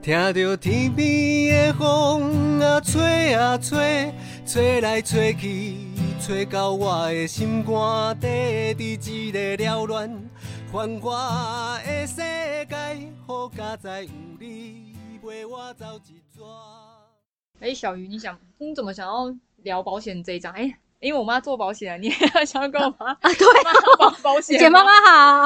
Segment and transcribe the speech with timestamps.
[0.00, 4.12] 听着天边的风啊吹啊吹，
[4.46, 5.76] 吹来吹去，
[6.20, 8.26] 吹到我的心肝底，
[8.74, 10.30] 伫一个缭乱
[10.72, 16.42] 繁华的世界，好佳哉有你陪我走一逝。
[17.60, 20.52] 哎，小鱼，你想你怎么想要聊保险这一章？
[20.52, 20.78] 哎。
[21.00, 23.32] 因为我妈做保险，你也想要跟我妈啊？
[23.32, 23.46] 对，
[23.98, 24.58] 保保险。
[24.58, 24.90] 姐妈妈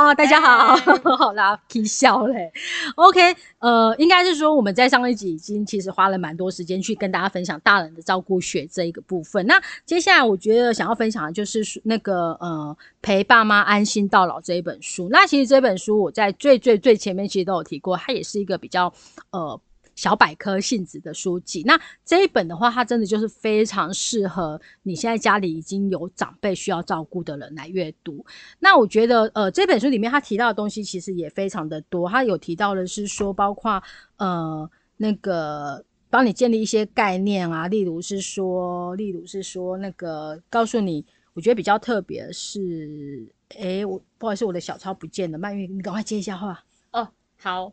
[0.06, 0.74] 好，大家好，
[1.18, 2.50] 好啦，皮笑嘞。
[2.94, 3.20] OK，
[3.58, 9.46] 呃，应该是说我们在上一集已经其实花了蛮多时间去跟大家分享大人的照顾学这一个部分。
[9.46, 15.08] 那接下来我觉得想要分享的就是那个呃陪爸妈安心到老这一本书。
[15.10, 18.90] 那其实这本书我在最最最前面其实都有提过，它也是一个比较
[19.32, 19.60] 呃。
[20.02, 28.26] 小百科性质的书籍，那这一本的话，它真的就是非常适合你现在家里已经有长辈需要照顾的人来阅读。
[28.58, 32.08] 那我觉得，呃，这本书里面他提到的东西其实也非常的多。
[32.08, 33.80] 他有提到的是说，包括
[34.16, 46.64] 呃那个帮你建立一些概念啊，例如是说，例如是说那个告诉你，我觉得比较特别是，诶，我不好意思，我的小抄不见了，曼玉，你赶快接一下话。
[46.90, 47.06] 哦，
[47.38, 47.72] 好。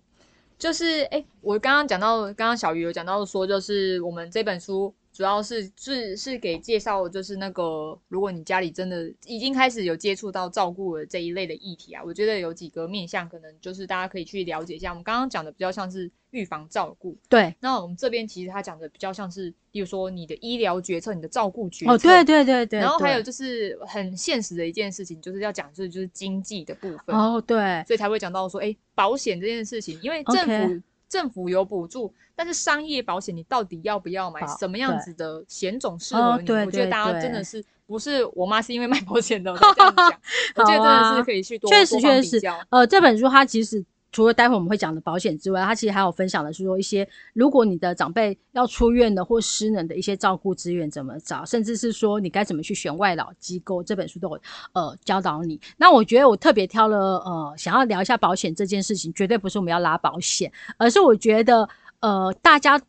[0.60, 4.94] 就是哎，我刚刚讲到，刚刚小鱼有讲到说，就是我们这本书。
[5.20, 14.92] 主要是是是给介绍，就是那个，如果你家里真的已经开始有接触到照顾的这一类的议题啊，我觉得有几个面向，可能就是大家可以去了解一下。
[14.92, 17.54] 我们刚刚讲的比较像是预防照顾，对。
[17.60, 22.80] 那我们这边其实他讲的比较像是，比如说你的医疗决策、你的照顾决策，哦，对对对对。
[22.80, 27.84] 然后还有就是很现实的一件事情，就是要讲就是就是经济的部分，哦，对。
[27.86, 30.82] 所以才会讲到说，哎，保险这件事情，因为政府。
[31.10, 34.40] 政府有补助，但是商业保险你到底要不要买？
[34.60, 36.50] 什么样子的险种适合你？
[36.52, 40.14] 我觉得大家真的是不是我妈是因为卖保险的这样讲，
[40.56, 43.84] 我觉得真的是可以去多确实确实呃，这本书它其实。
[44.12, 54.42] 除了待会我们会讲的保险之外，他其实还有分享的是说一些，如果你的长辈要出院的或失能的一些照顾资源怎么找，甚至是说你该怎么去选外老机构，这本书都有
[54.74, 55.62] 呃教导你。
[55.78, 61.70] 那我觉得我特别挑了呃想要聊一下保险这件事情，绝对不是我们要拉保险，而是我觉得
[62.00, 62.82] 呃大家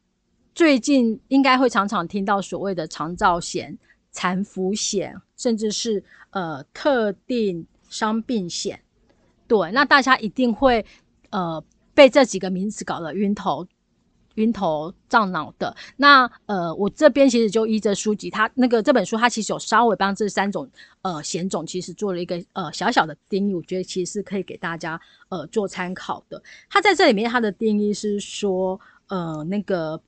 [0.55, 3.77] 最近应该会常常听到所谓的长照险、
[4.11, 8.81] 残服险，甚至是呃特定伤病险，
[9.47, 10.83] 对，那大家一定会。
[11.31, 11.63] 呃，
[11.95, 13.67] 被这几个名词搞得晕头、
[14.35, 15.75] 晕头胀脑的。
[15.97, 20.69] 那呃，我这边其实就依着书籍，它那个这本书，它其实有稍微帮这三种
[21.03, 23.55] 呃险种，其实做了一个呃小小的定义。
[23.55, 26.43] 我觉得其实是可以给大家呃做参考的。
[26.69, 30.01] 它在这里面，它的定义是说，呃，那个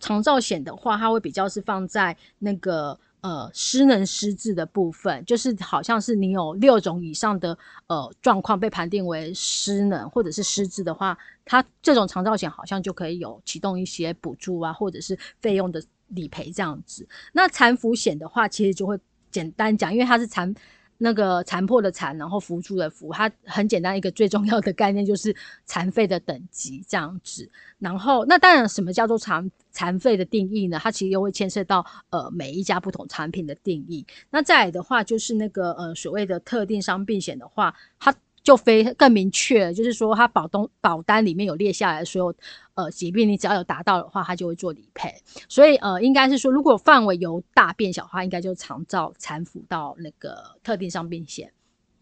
[0.00, 2.98] 长照险的话，它会比较是放在那个。
[3.26, 17.04] 呃，失能失智的部分，就是好像是你有六种以上的呃状况被判定为失能或者是失智的话，它这种长照险好像就可以有启动一些补助啊，或者是费用的理赔这样子。
[17.32, 18.96] 那残服险的话，其实就会
[19.32, 20.54] 简单讲，因为它是残。
[20.98, 25.34] 那个残破的残，然后辅助的浮，它很简单，一个最重要的概念就是
[25.64, 27.48] 残废的等级这样子。
[27.78, 30.78] 然后，那当然，什么叫做残残废的定义呢？
[30.82, 34.06] 它其实又会牵涉到呃每一家不同产品的定义。
[34.30, 38.14] 那再来的话，就是那个呃所谓的特定伤病险的话，它。
[38.46, 42.34] 就非更明确，就是说，它保东保单里面有列下来所有
[42.74, 45.12] 呃疾病，你只要有达到的话，它就会做理赔。
[45.48, 51.52] 所以呃，应该是说，如果范围由大变小的话，应该就长照、残服到那个特定伤病险，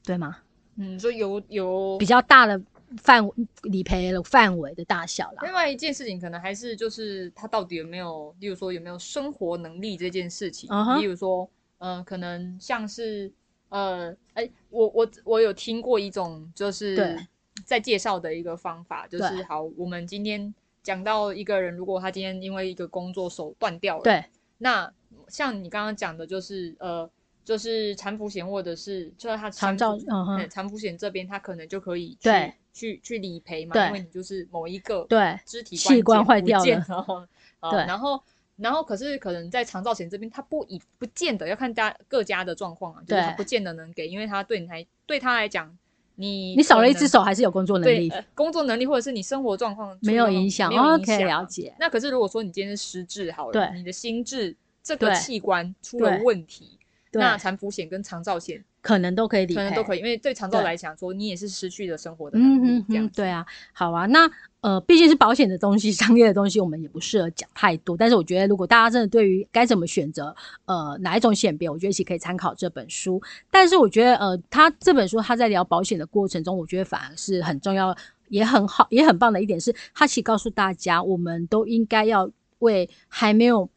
[0.05, 0.37] 对吗？
[0.77, 2.61] 嗯，说有有比较大的
[2.99, 5.43] 范围理赔的范围的大小啦。
[5.45, 10.69] 另外一件事情，可能还是就是他到底有没有，例如说有没有生活能力这件事情，
[10.99, 13.33] 例如说，嗯，可能像是。
[13.75, 17.19] 呃，哎，我我我有听过一种，就是
[17.67, 24.25] 在介绍的一个方法，就是好，我们今天讲到一个人，如果他今天因为一个工作手断掉了，对，
[24.59, 24.89] 那
[25.27, 27.11] 像你刚刚讲的，就是呃，
[27.45, 37.29] 就是残服险或者是就是他残照，嗯残服险这边他可能就可以去去去理赔嘛，因为你就是某一个对肢体器官坏掉了，
[37.73, 38.23] 对，然后。
[38.57, 45.77] 然后，可是可能在长照险这边，他不以不见得要看家各家的状况啊，就是他不见得能给，因为他对你来对他来讲，
[46.15, 51.21] 你你少了一只手还是有工作能力，工作能力或者是你生活状况没有影响，没有影响。
[51.27, 51.75] 了解。
[51.81, 56.79] 那可是如果说你今天是失智好了，你的心智这个器官出了问题，
[57.21, 63.45] 那残服险跟长照险可能都可以理，可能都可以，因为对长照来讲说，你也是失去了生活的能力，这样对啊。
[63.73, 64.31] 好啊，那。
[64.65, 67.95] 呃，毕竟是保险的东西，商业的东西，我们也不适合讲太多。
[67.95, 70.35] 但是我觉得，如果大家真的对于该怎么选择，
[70.65, 73.23] 呃，哪一种险别，我觉得其实可以参考这本书。
[73.51, 77.95] 但是我觉得，呃，他这本书他在聊保险的过程中，我觉得反而是很重要。
[78.31, 82.31] 也很好，也很棒的一点是，他其实告诉大家，我们都应该要
[82.61, 83.69] 为还没有，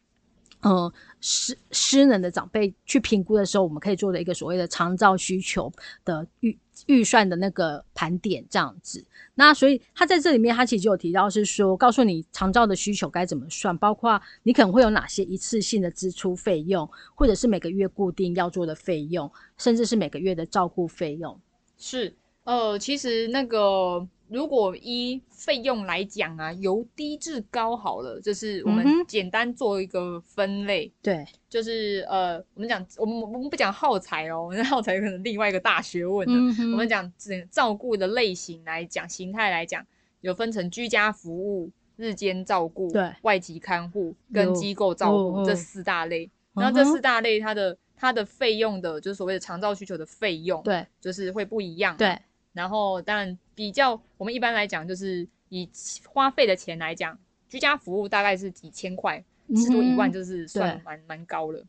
[0.62, 0.92] 嗯。
[1.20, 5.68] 失失能的长辈去评估的时候，我们可以做的一个所谓的长照需求
[6.04, 6.56] 的预
[6.86, 9.04] 预算的那个盘点，这样子。
[9.34, 21.36] 那所以他在这里面，他其实有提到是说，告诉你长照的需求该怎么算，包括你可能会有哪些一次性的支出费用，或者是每个月固定要做的费用，甚至是每个月的照顾费用。
[21.76, 22.14] 是，
[22.44, 24.06] 呃，其实那个。
[24.28, 30.92] 如果依费用来讲啊，由低至高好了，就是我们简单做一个分类。
[31.02, 36.34] 对，就是呃，我们讲我们我们不讲耗材哦，我们耗材可能另外一个大学问了。
[36.72, 39.84] 我们讲整照顾的类型来讲，形态来讲，
[40.20, 46.30] 有分成居家服务、日间照顾、对外籍看护跟机构照顾这四大类。
[46.54, 51.96] 然后这四大类它的它的费用的，就是所谓的长照需求的费用，对，就是会不一样。
[51.96, 52.18] 对。
[52.52, 55.68] 然后，当然比较，我们一般来讲，就是以
[56.06, 57.16] 花费的钱来讲，
[57.48, 59.22] 居家服务大概是几千块，
[59.54, 61.64] 至多一万，就是算蛮蛮高了。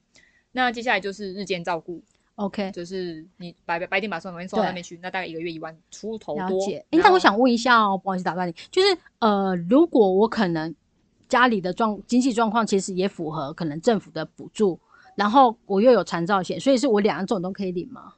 [0.52, 2.02] 那接下来就是日间照顾
[2.36, 6.60] ，OK，就是你白白天把送晚送到那边去，那大概一个月一万出头多。
[6.72, 10.74] 哎，那我想问一下哦，不好意思打断你，就是呃，如果我可能
[11.28, 14.80] 家里的状经济状况其实也符合可能政府的补助，
[15.16, 18.16] 然后我又有残障险，所以是我两种都可以领吗？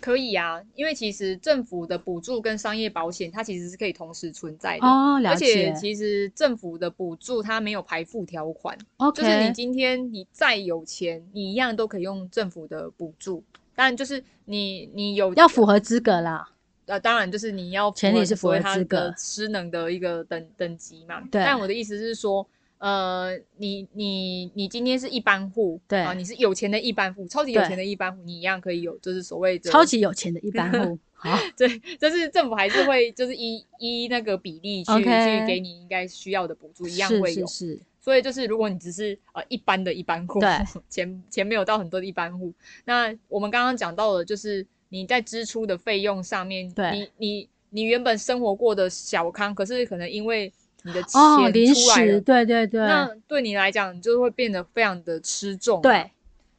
[0.00, 4.86] 可以啊，因为其实政府的补助跟商业保险，它其实是可以同时存在的。
[4.86, 8.76] 哦，而且其实政府的补助它没有排付条款，
[9.14, 13.42] 就是你今天你再有钱，你一样都可以用政府的补助。
[13.74, 16.48] 当然，就是你你有要符合资格啦。
[16.86, 21.20] 呃，当然就是你要前提是符合资格，失能的一个等等级嘛。
[21.30, 21.44] 对。
[21.44, 22.46] 但我的意思是说。
[22.78, 30.98] 呃，你你你今天是一般户，对啊，你是有钱的一般户，超级有钱的一般户，你一样可以有，就是所谓的超级有钱的一般户。
[31.12, 35.04] 好，对，就是政府还是会就是依依那个比例去去
[35.46, 37.46] 给你应该需要的补助，一样会有。
[37.46, 37.80] 是是。
[38.00, 40.48] 所以就是如果你只是呃一般的一般户，对，
[40.88, 42.54] 钱钱没有到很多的一般户，
[42.84, 50.50] 那我们刚刚讲到的，就是你在支出的费用上面，你你你原本生活过的小康，可是可能因为
[50.88, 55.82] 你的钱出来了，对对对，那对你来讲你就会变得非常的吃重。
[55.82, 56.10] 对，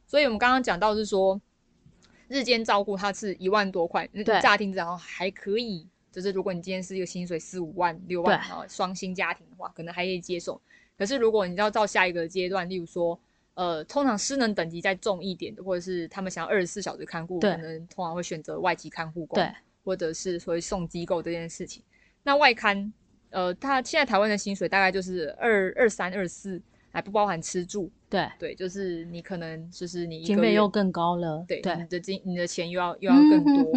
[0.06, 1.40] 所以我们刚刚讲到是说，
[2.28, 4.08] 日间照顾它是一万多块，
[4.40, 10.60] 乍听之后还可以，就是如果你今天是一个薪水四五万、六万啊，双薪家庭的话，可能还可以接受。
[10.96, 13.18] 可是如果你要到下一个阶段，例如说，
[13.54, 19.50] 呃，通常失能等级再重一点的，或者是他们想要二十四小时看护，可能通常会选择外籍看护工，对，
[19.82, 21.82] 或者是所谓送机构这件事情。
[22.22, 22.92] 那外看。
[23.30, 26.60] 呃，他现在台湾的薪水大概就是二二三二四，
[26.90, 27.90] 还不包含吃住。
[28.08, 33.72] 对对，就是你可能就是你经费又更高了，对对，你的金你的钱又要又要更多，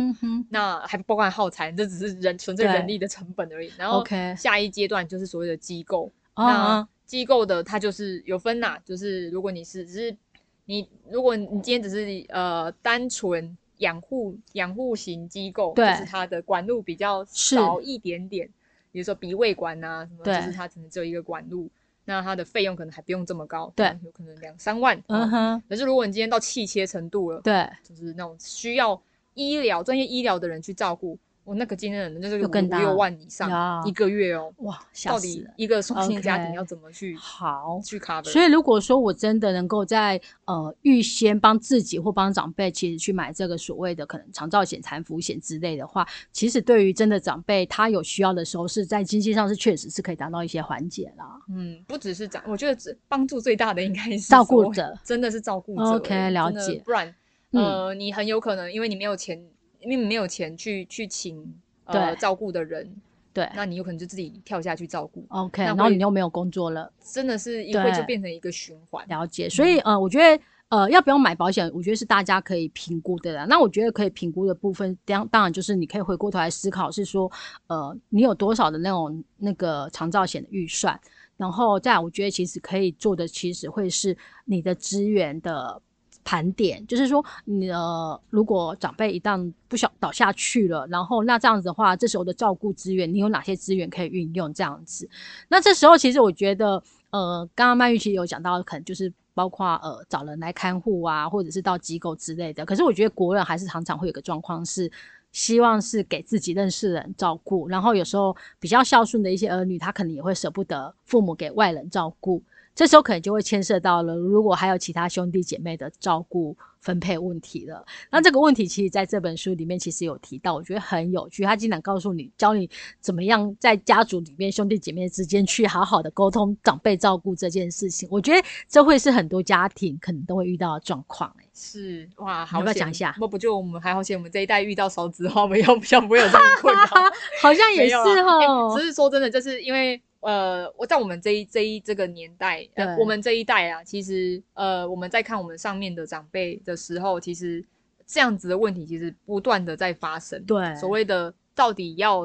[0.49, 3.71] 那还不包含耗材，这只是人纯粹人力的成本而已。
[3.77, 4.03] 然后
[4.35, 10.17] 下一阶段就是所谓的机构，那机构的它就是有分呐，就是如果你是只是
[10.65, 18.49] 你，如果你今天只是呃单纯养护养护型机构，就是它的管路比较少一点点。
[18.93, 21.67] 比如说鼻胃管呐，什么就是它可能只有一个管路，
[22.05, 25.03] 那它的费用可能还不用这么高，对，有可能两三万。
[25.07, 25.63] 嗯哼。
[25.67, 29.01] 可是如果你今天到气切程度了，对，就是那种需要
[29.33, 31.17] 医疗专业医疗的人去照顾。
[31.45, 38.23] 我那个今天的那就五六万以上一个月哦，哇，到底一个双薪家庭要怎么去好去 cover？
[38.23, 51.25] 所以如果说我真的能够在呃预先帮自己或帮长辈，其实去买这个所谓的可能长照险、残服险之类的话，其实对于真的长辈他有需要的时候，是在经济上是确实是可以达到一些缓解啦。
[51.49, 55.83] 嗯，不只是长，我觉得只帮助最大的应该是照顾者，真的是照顾者。
[55.83, 56.81] OK，了解。
[56.85, 57.13] 不然
[57.51, 59.45] 呃，你很有可能因为你没有钱。
[59.83, 61.53] 因为没有钱去去请
[61.85, 62.89] 呃照顾的人，
[63.33, 69.05] 对，那你有可能就自己跳下去照顾，OK，然后你又没有工作了，真的是一会就变成一个循环。
[69.07, 73.45] 了解，所以呃，我觉得呃，要不要买保险，我觉得是大家可以评估的啦。
[73.45, 77.31] 那我觉得可以评估的部分，当当然就是你可以回过头来思考，是说
[77.67, 80.99] 呃，你有多少的那种那个长照险的预算，
[81.37, 85.81] 然后再我觉得其实可以做的，其实会是你的资源的。
[86.23, 94.53] 盘点就是说，你呃，如果长辈一旦不小倒下去了，然后那这样子的话，这时候的照顾资源，你有哪些资源可以运用？
[94.53, 95.09] 这样子，
[95.47, 102.65] 那这时候其实我觉得，呃，刚刚曼玉其实有讲到，可能就是包括呃找人来看护啊，或者是到机构之类的。
[102.65, 104.91] 可是我觉得国人还是常常会有个状况是，
[105.31, 112.41] 希望是给自己认识的人照顾，然后有时候比较孝顺的一些儿女，他可能也会舍不得父母给外人照顾。
[112.75, 117.85] 这时候可能就会牵涉到了，如果还有其他兄弟姐妹的照顾分配问题了。
[118.09, 121.43] 那这个问题其实在这本书里面其实有提到，我觉得很有趣。
[121.43, 122.67] 他经常告诉你，教你
[122.99, 128.09] 怎么样在家族里面兄弟姐妹之间去好好的沟通长辈照顾这件事情。
[128.11, 131.31] 我觉得这会是很多家庭可能都会遇到的状况。
[131.39, 133.15] 哎，是哇，好，要不要讲一下？
[133.19, 136.81] 不不，就我们还好险，我们这一代遇到少子化， 没有比较不会有这种困扰。
[137.39, 140.01] 好像也是哦，只是说真的，就是因为。
[140.23, 147.63] 呃，我在我们这一这一这个年代，呃，我们这一代啊，其实呃，我们在看我们上面的长辈的时候，其实
[148.05, 150.41] 这样子的问题其实不断的在发生。
[150.45, 152.21] 对，所谓的到底要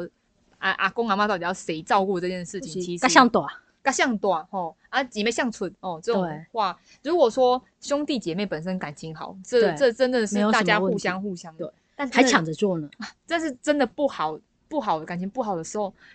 [0.58, 3.46] 阿阿公阿妈到底要谁照顾这件事情，其实像短，
[3.92, 12.88] 像短吼啊姐妹像村哦这种话，如果说兄弟姐妹本身感情好，这这真的是大家互相互相的，但还抢着做呢。
[13.26, 14.38] 但是真的不好
[14.68, 16.14] 不好的感情不好的时候，嗯。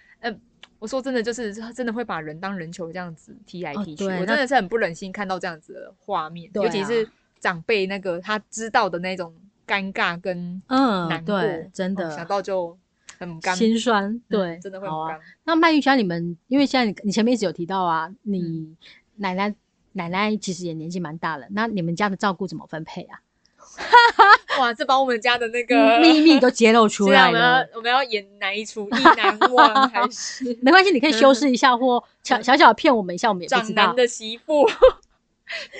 [0.84, 7.08] 我说真的，就是真的会把人当人球这样子踢来踢去，我真的是很不忍心看到这样子的画面，尤其是
[7.40, 9.34] 长辈那个他知道的那种
[9.66, 12.78] 尴尬跟嗯难过，真的想到就
[13.18, 15.18] 很心酸，对，真的会很干。
[15.46, 18.76] 那曼玉家你们，因为现在你你前面一直有提到啊，你
[19.16, 19.56] 奶奶
[19.94, 23.22] 奶奶其实也年纪蛮大了，那你们家的照顾怎么分配啊？
[24.60, 27.68] 哇，这把我们家的那个秘密都揭露 出来了。
[27.74, 28.88] 我们要演哪一出？
[28.90, 30.58] 意难忘 还是？
[30.62, 33.92] 没关系，你可以修饰一下，或小小小骗我们一下，我们也不知道。
[33.94, 34.70] 的媳妇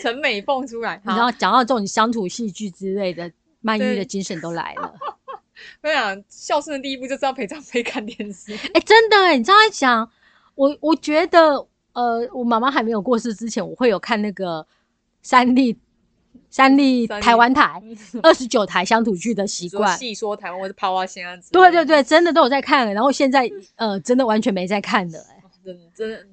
[0.02, 4.94] 陈美凤出来，然后讲到这种乡土戏剧之类的，曼玉的精神都来了。
[5.82, 8.54] 我想孝顺的第一步就是要陪长辈看电视。
[8.74, 10.10] 哎，真的哎，你这样讲，
[10.56, 14.66] 我我觉得，呃，我妈妈还没有过世之前，我会有看那个
[15.22, 15.78] 三立。
[16.54, 17.82] 三立台湾台
[18.22, 22.94] 二十九台乡土剧的习惯，细说台湾或是抛啊仙啊子，对对对，真的都有在看。
[22.94, 26.24] 然后现在呃，真的完全没在看的，哎，真的真的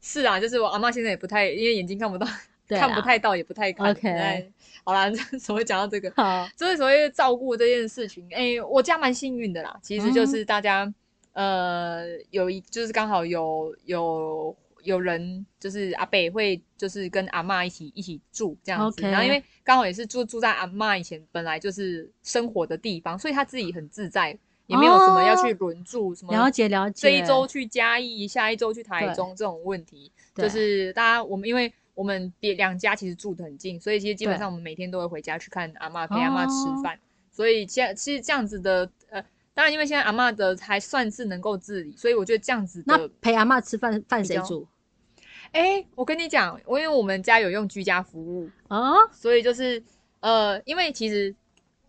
[0.00, 2.26] 是啊，就是我阿妈现在也不太，因为眼睛看不到，
[2.70, 3.88] 看不太到，也不太看。
[3.88, 4.50] OK，
[4.82, 6.12] 好啦， 所谓讲到这个？
[6.16, 9.78] 好，就是所谓照顾这件事情，哎，我家蛮幸运的啦。
[9.80, 10.92] 其实就是大家
[11.34, 14.56] 呃，有一就是刚好有有。
[14.82, 24.36] 有人就是阿北会就是跟阿妈一起一起住这样子，然后因为刚好也是住住在阿妈以前本来就是生活的地方，所以他自己很自在，
[24.66, 26.32] 也没有什么要去轮住什么。
[26.32, 27.08] 了解了解。
[27.08, 36.98] 这一周去嘉义，下一周去台中这种问题，就是大家我们因为我们别两家其实住的很近，所以其实基本上我们每天都会回家去看阿妈陪阿妈吃饭，
[37.30, 39.22] 所以现其实这样子的呃，
[39.54, 44.66] 当然因为现在阿妈的还算是能够自理，所以我觉得这样子的陪阿妈吃饭饭谁煮？
[45.52, 49.82] 哎，我跟你讲，我因为我们家有用居家服务啊，所以就是
[50.20, 51.34] 呃，因为其实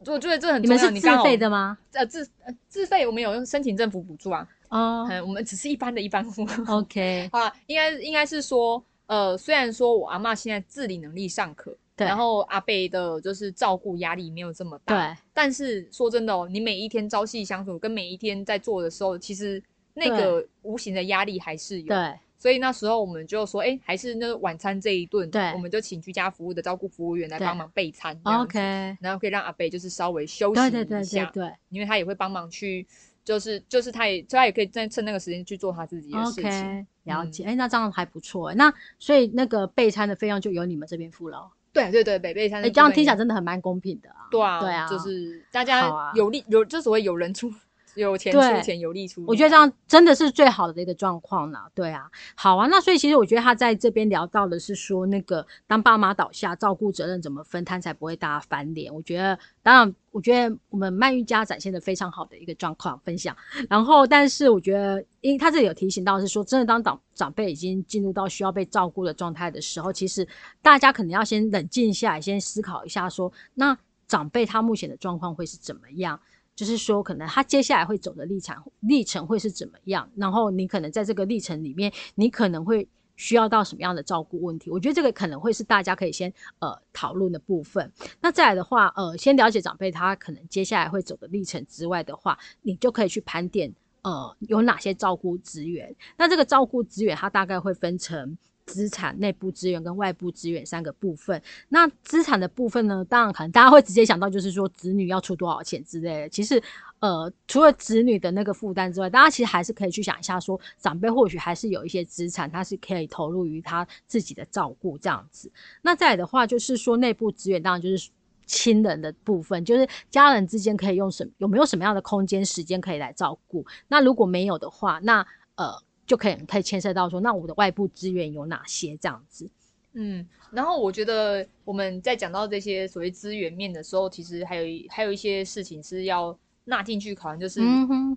[0.06, 0.78] 我觉得这很重要。
[0.90, 1.78] 你们是自费的吗？
[1.94, 2.30] 呃，自
[2.68, 4.48] 自费，我们有用申请政府补助啊。
[4.70, 6.46] 哦，我们只是一般的一般户。
[6.68, 15.18] OK， 啊，应该应该是说，呃，虽然说我阿妈现在自理能力尚可，对，然后阿贝的就是照顾压力没有这么大，对。
[15.34, 19.62] 但是说真的哦，你每一天朝夕相处，跟每一天在做的时候，其实
[19.94, 21.88] 那个无形的压力还是有。
[21.88, 22.14] 对。
[22.44, 28.60] 所以那时候我们就说，哎，还是那晚餐这一顿，对，我们就请居家服务的照顾服务员来帮忙备餐，OK，
[29.00, 31.26] 然后可以让阿贝就是稍微休息一下，对对对。
[31.32, 32.86] 对，因为他也会帮忙去，
[33.24, 47.50] 就是就是他也他也可以在趁那个时间去做他自己的事情，了解，哎，那这样还不错，那所以那个备餐的费用就由你们这边付了，对对对，北备餐，哎，这样听起来真的很蛮公平的啊，对啊，对啊，就是大家有利有，就所谓有人出。
[47.96, 49.24] 有钱出钱，有力出。
[49.28, 51.70] 我觉得这样真的是最好的一个状况了。
[51.76, 52.68] 对啊，好啊。
[52.68, 58.94] 那所以其实我觉得他在这边聊到的是说，那个当爸妈倒下，照顾责任怎么分摊才不会大家翻脸。
[58.94, 63.36] 我觉得，当然，我觉得我们曼玉家展现的非常好的一个状况分享。
[63.70, 70.28] 然后，但是我觉得，因为他这里有提醒到是说，真的当长长辈已经进入到需要被照顾的状态的时候，其实
[70.62, 76.20] 大家可能要先冷静下来，先思考一下，说那长辈他目前的状况会是怎么样。
[76.56, 80.10] 就是说，可能他接下来会走的历程历程会是怎么样？
[80.16, 84.70] 然后你可能在这个历程里面，你可能会需要到什么样的照顾问题？
[84.70, 87.92] 我觉得这个可能会是大家可以先呃讨论的部分。
[88.22, 95.96] 那再来的话，呃，先了解长辈他可能接下来会走的历程之外的话，你就可以去盘点呃有哪些照顾资源。
[96.18, 98.38] 那这个照顾资源，它大概会分成。
[98.66, 101.42] 资产内部资源跟外部资源三个部分。
[101.70, 106.30] 那资产的部分呢，当然可能大家会直接想到就是说子女要出多少钱之类的。
[106.30, 106.62] 其实，
[107.00, 115.52] 呃，除了子女的那个负担之外，大家其实还是可以去想一下，说长辈或许还是有一些资产，他是可以投入于他自己的照顾这样子。
[115.82, 118.10] 那再来的话，就是说内部资源，当然就是
[118.46, 123.66] 亲人的部分，就是家人之间可以用什有没有什么样的空间时间可以来照顾。
[123.88, 125.84] 那如果没有的话，那呃。
[126.06, 129.50] 就可以可以牵涉到说，那我的外部资源有哪些这样子？
[129.94, 137.62] 嗯，然后我觉得我们在讲到这些所谓资源面的时候，其实还有还有一些事情是要纳进去考量，就是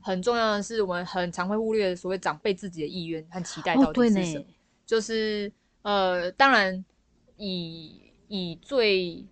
[0.02, 4.44] 很重要的是，我们很常会忽略所谓长辈自己的意愿和期待到底是什么。
[4.86, 5.52] 就是
[5.82, 6.82] 呃，当然
[7.36, 9.22] 以以最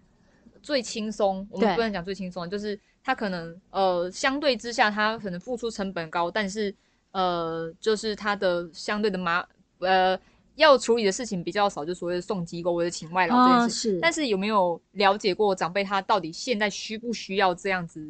[0.63, 6.75] 最轻松，我们不能讲最轻松，就是他可能呃相对之下，他可能付出成本高，但是
[7.15, 9.43] 呃，就是他的相对的麻
[9.79, 10.17] 呃。
[10.57, 13.99] 要处理的事情比较少，就所谓的送机构或者请外劳这件事。
[14.01, 18.01] 但是有没有了解过长辈他到底现在需不需要这样子？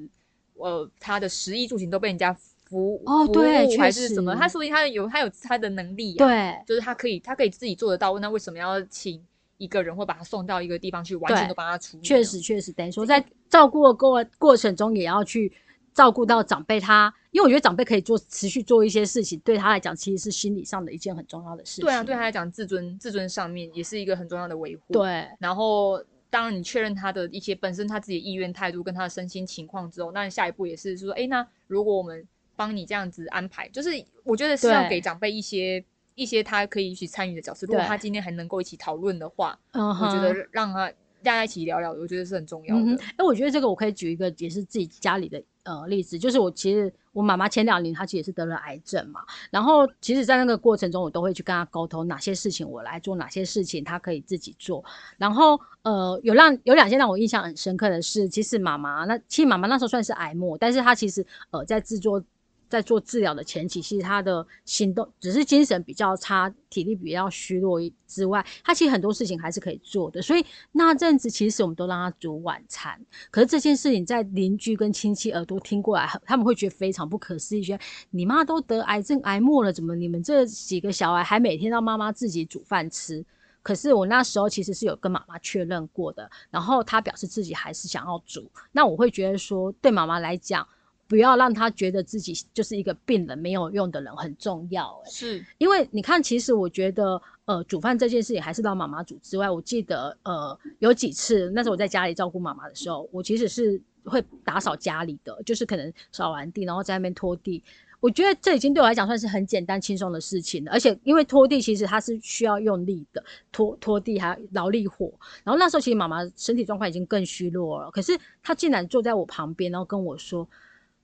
[0.58, 4.34] 呃，他的食衣住行都被人家服哦，对，还是什么？
[4.34, 8.18] 他说明他有他有他的能力，对，就是他可以他可以自己做得到。
[8.18, 9.18] 那为什么要请
[9.56, 12.02] 一个人或把他送到一个地方去，完全都帮他处理？
[12.02, 15.50] 确实，确实，等于说在照顾的过过程中也要去。
[15.95, 21.85] 照顾到长辈，他因为我觉得长辈可以做持续做一些事情，对他来讲其实是心理上的一件很重要的事情。
[21.85, 24.93] 对啊，对他来讲，自尊自尊上面也是一个很重要的维护。
[24.93, 33.91] 对，然后当然你确认他的一些本身他自己的意愿态度跟他的身心情况之后，那下一步也是说，哎，那如果我们帮你这样子安排，就是
[34.25, 35.85] 我觉得是要给长辈一些
[36.17, 37.67] 一些他可以一起参与的角色。
[37.69, 40.93] 如果他今天还能够一起讨论的话，我觉得让他
[41.25, 43.02] 大家一起聊聊，我觉得是很重要的。
[43.16, 45.43] 哎，我觉得这个我可以举一个也是自己家里的。
[45.64, 54.85] 呃，例子就是我其实我妈妈前两年她其实也是得了癌症嘛，然后其实，在那个过程中，我都会去跟她沟通哪些事情我来做，哪些事情她可以自己做。
[55.16, 62.23] 然后呃，有让有两件让我印象很深刻的是，其实妈妈那其实妈妈那时候算是癌末，但是她其实呃在制作。
[62.68, 70.21] 在做治疗的前期，其实他的行动只是精神比较差，体力比较虚弱之外，他其实很多事情还是可以做的。
[70.21, 73.00] 所以那阵子，其实我们都让他煮晚餐。
[73.30, 83.25] 可是这件事情在邻居跟亲戚耳朵听过来，他们会觉得非常不可思议，觉得你妈都得癌症癌末了，怎么你们这几个小孩还每天让妈妈自己煮饭吃？
[83.62, 88.50] 可是我那时候其实是有跟妈妈确认过的，然后她表示自己还是想要煮。
[88.73, 90.66] 那我会觉得说，对妈妈来讲。
[91.06, 107.62] 不要让他觉得自己就是一个病人没有用的人很重要，是因为你看，其实我觉得，呃，煮饭这件事情还是让妈妈煮之外，我记得，呃，有几次那时候我在家里照顾妈妈的时候，我其实是会打扫家里的，就是可能扫完地，然后在那边拖地。
[108.00, 115.12] 我觉得这已经对我来讲算是很简单轻松的事情了，而且因为拖地其实它是需要用力的，拖拖地还劳力活。
[115.43, 120.49] 然后那时候其实妈妈身体状况已经更虚弱了，可是她竟然坐在我旁边，然后跟我说。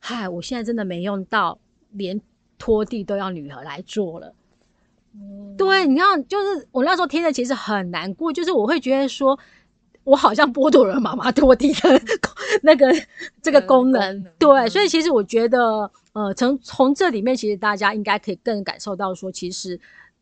[0.00, 1.58] 嗨，我现在真的没用到，
[1.92, 2.20] 连
[2.58, 4.34] 拖地都要女儿来做了。
[5.56, 9.38] 对，你看，就是我那时候听着其实很难过，就是我会觉得说，
[10.04, 12.00] 我好像剥夺了妈妈拖地的
[12.62, 12.90] 那个
[13.42, 14.24] 这个功能。
[14.38, 19.78] 对，所以其实我觉得，呃，从从这里面，其实大家应该可以更感受到说，其实，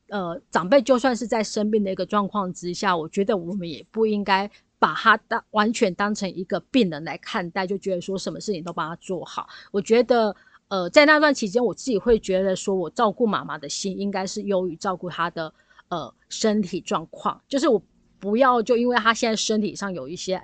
[0.08, 4.50] 呃，长辈就算是在生病的一个状况之下，我觉得我们也不应该。
[4.78, 9.48] 把他当完全当成一个病人来看待，就觉得说什么事情都帮他做好。
[9.72, 10.34] 我觉得，
[10.68, 15.52] 呃，在那段期间，我自己会觉得说，我照顾妈妈的心应该是优于照顾她的
[15.88, 17.40] 呃身体状况。
[17.48, 17.82] 就是我
[18.20, 20.40] 不要就因为她现在身体上有一些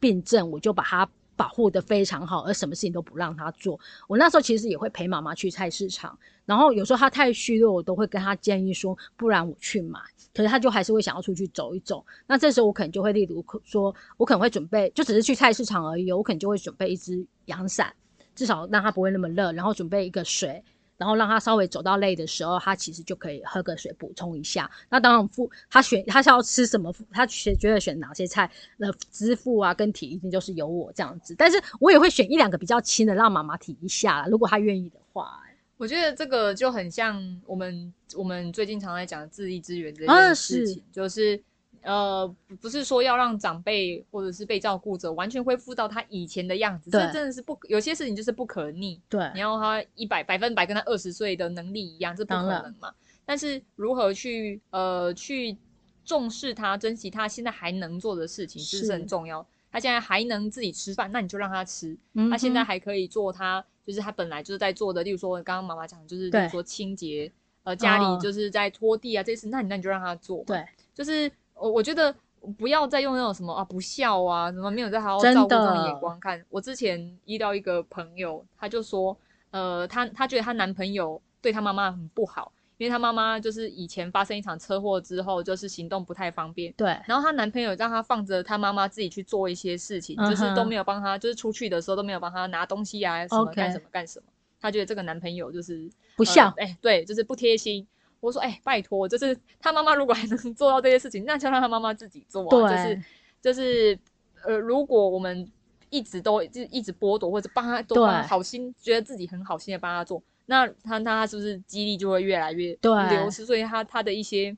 [0.00, 3.78] 病症，我就把她保护的非常好，而什么事情都不让他做。
[4.08, 10.00] 我那时候其实也会陪妈妈去菜市场，然后有时候她太虚弱，我都会跟她建议说，不然我去买。
[10.34, 17.92] 可是她就还是会想要出去走一走，那这时候我可能就会例如说，我可能会准备，就只是去菜市场而已，我可能就会准备一只阳伞，
[18.34, 20.62] 至少让她不会那么热，然后准备一个水，
[20.96, 24.70] 然后让他稍微走到累的时候，他其实就可以喝个水补充一下。
[24.88, 35.40] 那当然付他选他是要吃什么，他选觉得选哪些菜，那支付啊跟体一定就是由我这样子，但是我也会选一两个比较轻的让妈妈体一下，如果他愿意的话。
[35.78, 41.38] 我觉得这个就很像我们我们最近常在讲的自立资源这件事情，就是
[41.86, 49.00] 呃，不是说要让长辈或者是被照顾者完全恢复到他以前的样子，这真的是不有些事情就是不可逆。
[49.08, 52.92] 对，你要他一百百分百跟他二十岁的能力一样，这不可能嘛。
[53.24, 55.56] 但是如何去呃去
[56.04, 59.46] 重视他、珍惜他现在还能做的事情，是很重要。
[59.70, 61.96] 他现在还能自己吃饭，那你就让他吃。
[62.30, 63.64] 他现在还可以做他。
[63.86, 67.30] 就是他本来就是在做的，例如说刚刚妈妈讲，就是比如说清洁，
[67.62, 70.42] 呃，家里就是在拖地啊这些事，那你那你就让他做。
[70.44, 72.14] 对，就是我我觉得
[72.58, 76.44] 不要再用那种什么啊不孝啊，什么没有在好好照顾这种眼光看。
[76.48, 79.16] 我之前遇到一个朋友，她就说，
[79.50, 82.52] 呃，她她觉得她男朋友对她妈妈很不好。
[82.78, 86.70] 因为她妈妈就是以前发生一场车祸之后，就是行动不太方便。
[86.74, 86.88] 对。
[87.06, 94.26] 然后她男朋友让她放着她妈妈自己去做一些事情，就是都没有帮她，就是出去的时候都没有帮她拿东西啊，什么干什么干什么。
[94.60, 97.86] 她觉得这个男朋友就是不孝，哎，对，就是不贴心。
[98.20, 102.70] 我说，哎，拜托，就是他妈妈如果还能做到这些事情，那就让他妈妈自己做啊。
[102.70, 103.02] 就是
[103.40, 103.98] 就是，
[104.44, 105.50] 呃，如果我们
[105.90, 113.44] 一直都就一直剥夺或者帮他都好心，觉得自己很好心的帮他做，那他那他是不是激励就会越来越流失？
[113.46, 114.56] 所以他他的一些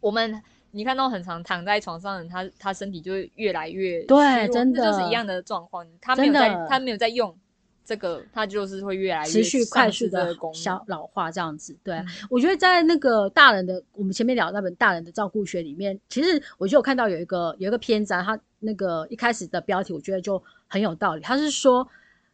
[0.00, 0.42] 我们。
[0.72, 5.84] 你看到很常躺在床上的他，他身体就会越来越对，真的就是一样的状况。
[6.00, 7.36] 他没有在，他没有在用
[7.90, 11.76] 这个，它就是会越来越持续快速的消老化这样子。
[11.82, 12.00] 对，
[12.30, 21.20] 我觉得在那个大人的我们前面聊那本《大人的照顾学》里面，其实我就有看到有一个有一个篇章，它那个一开始的标题我觉得就很有道理。
[21.20, 21.84] 他是说，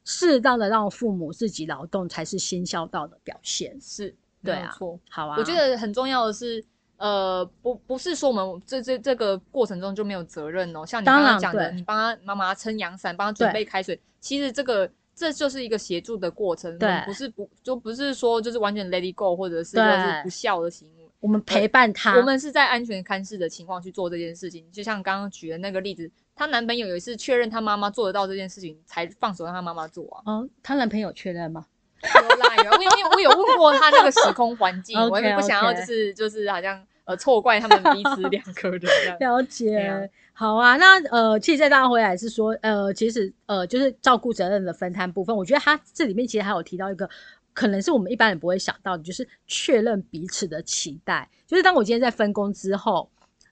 [0.05, 3.81] 适当的让父母自己劳动才是新孝道的表现。
[3.81, 4.15] 是，
[4.45, 5.37] 对啊，错，好啊。
[5.39, 6.63] 我觉得很重要的是。
[6.99, 10.87] 呃，不，不是说我们这这这个过程中就没有责任哦。
[10.87, 21.09] 像你刚刚讲的，你帮他妈妈撑阳伞，帮他准备开水，其实这个这就是一个协助的过程，对，不是不就不是说就是完全 let it go，或者是就是不孝的行为。
[21.21, 24.71] 我们陪伴他，我们是在安全看视的情况去做这件事情。
[24.71, 30.23] 就像刚刚举的那个例子，她男朋友有一次确认她妈妈做得到这件事情，才放手让她妈妈做啊。
[30.27, 31.65] 哦，她男朋友确认吗？
[32.03, 36.87] 有啦有，因为我有问过她那个时空环境， 我也不想要就是就是好像。
[37.07, 38.81] 呃，错怪他们彼此两个人。
[39.21, 40.77] 了解，好啊。
[40.77, 47.09] 那呃，其实再拉回来是说，呃，其实呃，就是照顾责任的分摊部分，我觉得他这里面其实还有提到一个，
[47.55, 51.31] 可能是我们一般人不会想到的，就是确认彼此的期待。
[51.47, 53.09] 就是当我今天在分工之后，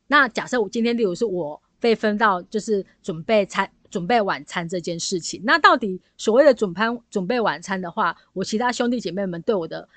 [0.09, 9.89] 那假设我今天例如是我被分到就是准备餐、准备晚餐这件事情，那到底所谓的准餐、准备晚餐的话，我其他兄弟姐妹们对我的。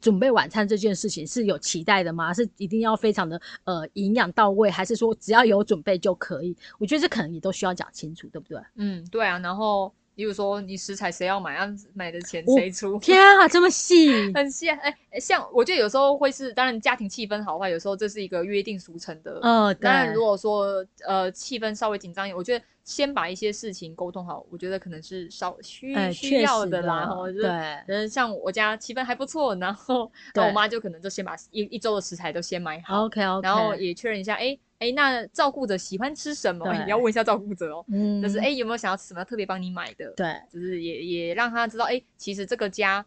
[0.00, 2.32] 准备晚餐这件事情是有期待的吗？
[2.32, 6.56] 是一定要非常的呃营养到位，还是说只要有准备就可以？
[6.78, 8.60] 我觉得这可能也都需要讲清楚，对不对？
[8.76, 9.38] 嗯，对啊。
[9.38, 11.62] 然后比如说你食材谁要买，要
[11.94, 12.98] 买的钱谁出？
[12.98, 14.68] 天啊，这么细， 很细。
[14.68, 19.38] 哎，像我觉得有时候会是，当然家庭气氛好坏，有时候这是一个约定俗成的。
[19.44, 22.64] 嗯，当然如果说呃气氛稍微紧张一点，我觉得。
[22.88, 27.06] 先把一些事情沟通好，我觉得可能是稍需需要的啦。
[27.38, 27.50] 对，
[27.86, 33.04] 嗯，像我家气氛还不错，然后我妈就可能就先把一一周的食材都先买好。
[33.04, 33.46] OK OK。
[33.46, 36.72] 然后也确认一下，哎哎，那照顾者喜欢吃什么？
[36.84, 37.84] 你要问一下照顾者哦。
[37.88, 38.22] 嗯。
[38.22, 40.10] 就是哎，有没有想要吃什么特别帮你买的？
[40.16, 40.34] 对。
[40.50, 43.04] 就是也也让他知道，哎，其实这个家。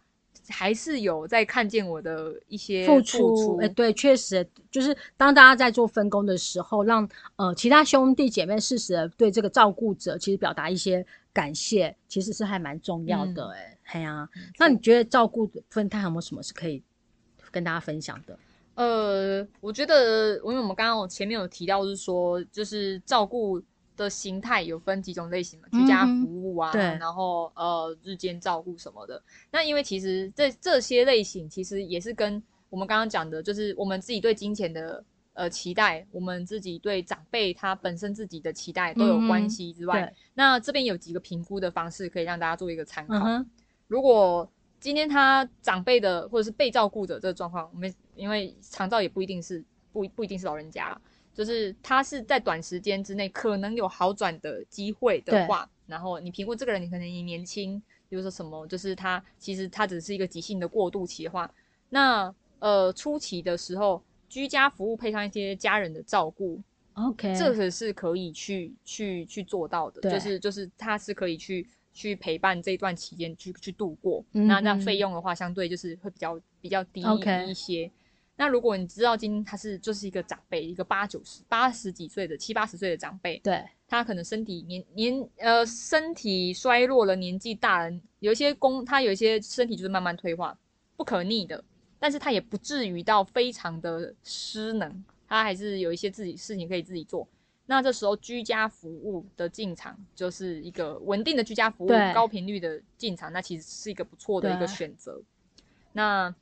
[0.49, 16.81] 还是有在看见我的一些付出，哎，对，确实就是当大家在做分工的时候，让呃其他兄弟姐妹适时的对这个照顾者其实表达一些感谢，其实是还蛮重要的，哎，哎呀，那你觉得照顾分摊有没有什么是可以
[17.51, 18.37] 跟大家分享的？
[18.75, 23.61] 呃，我觉得，因为我们刚刚前面有提到是说，就是照顾。
[23.97, 25.67] 的形态有分几种类型嘛？
[25.71, 29.21] 居家服务啊，然后呃日间照顾什么的。
[29.51, 35.03] 那因为其实这这些类型其实也是跟我们刚刚讲的，就是我们自己对金钱的
[35.33, 43.45] 呃期待，我们自己对长辈他本身自己的期待都有关系之外，那这边有几个评估的方式可以让大家做一个参考。
[43.87, 50.95] 如果今天他长辈的或者是被照顾者这个状况，我们因为长照也不一定是不不一定是老人家。
[51.33, 61.49] 就是他是在短时间之内可能有好转的机会的话，然后你评估这个人，你可能你年轻，比如说什么，就是他其实他只是一个急性的过渡期的话，
[61.87, 66.59] 那呃初期的时候，居家服务配上一些家人的照顾
[66.95, 77.01] ，OK，这个是可以去去去做到的，就是就是他是可以去去陪伴这段期间去去度过，那那费用的话，相对就是会比较比较低
[77.47, 77.89] 一些。
[78.41, 90.57] 那如果你知道今天他是就是一个长辈，一个八九十、八十几岁的七八十岁的长辈，对，他可能身体年年呃身体衰弱了，年纪大了，有一些功他有一些身体就是慢慢退化，
[90.97, 91.63] 不可逆的，
[91.99, 97.27] 但是他也不至于到非常的失能，他还是有一些自己事情可以自己做。
[97.67, 105.21] 那这时候居家服务的进场就是一个稳定的居家服务，高频率的进场，那其实是一个不错的一个选择。
[105.91, 106.33] 那。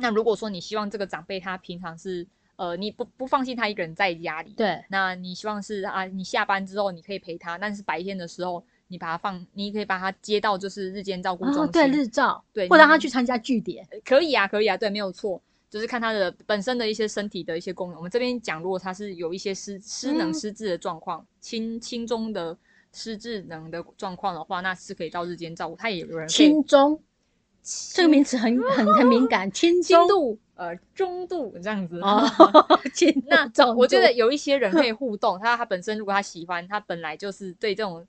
[0.00, 17.96] 那如果说你希望这个长辈他平常是呃你不不放心他一个人在家里，对，那你希望是啊你下班之后你可以陪他，但是白天的时候你把他放，你可以把他接到就是日间照顾中心，对日照，对，或让他去参加据点，可以啊可以啊，对，没有错，就是看他的本身的一些身体的一些功能。
[17.96, 22.56] 我们这边讲，如果他是有一些失失能失智的状况，轻轻中的
[22.92, 27.00] 失智能的状况的话，那是可以到日间照顾，他也有人轻中。
[27.62, 32.00] 这个名词很很很敏感， 轻轻度呃中度这样子。
[32.00, 32.22] 哦
[33.26, 38.06] 那我觉得有一些人可以 互动，他他本身如果他喜欢，他本来就是对这种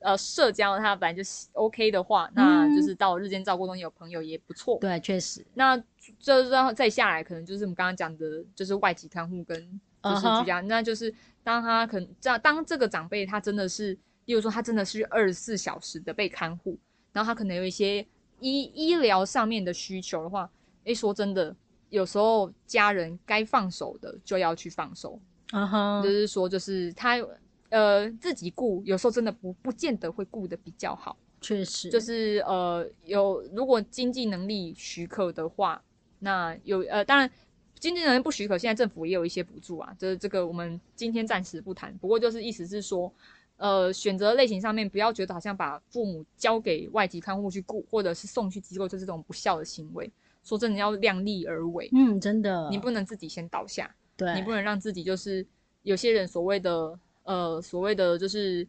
[0.00, 4.78] 呃社交他本来就是 OK 的话，那就是到日间照顾中有朋友也不错。
[4.80, 5.44] 对，确实。
[5.54, 5.80] 那
[6.20, 9.56] 这然后再下来，可能就是我们刚刚讲的，就是外籍看护跟
[10.02, 13.92] 就是居家，那就是当他可能这样，当这个长辈他真的是，
[14.26, 16.78] 例如说他真的是二十四小时的被看护，
[17.12, 18.06] 然后他可能有一些
[18.40, 20.50] 医医疗上面的需求的话，
[20.84, 21.54] 诶，说真的，
[21.90, 25.18] 有时候家人该放手的就要去放手。
[25.50, 27.16] 啊哈，就是说，就是他
[27.70, 31.16] 呃自己顾，有时候真的不不见得会顾的比较好。
[31.40, 35.80] 确实，就是呃有如果经济能力许可的话，
[36.18, 37.30] 那有呃当然
[37.78, 39.94] 经济能力不许可，现在政府也有一些补助啊。
[39.96, 41.96] 就是这个我们今天暂时不谈。
[41.98, 43.12] 不过就是意思是说，
[43.56, 50.10] 呃选择类型上面不要觉得好像把父母交给外籍看护去顾，或者是送去机构，就是这种不孝的行为。
[50.44, 51.90] 说真的，要量力而为。
[51.92, 53.92] 嗯，真的，你不能自己先倒下。
[54.16, 55.46] 对你不能让自己就是
[55.82, 58.66] 有些人所谓的呃所谓的就是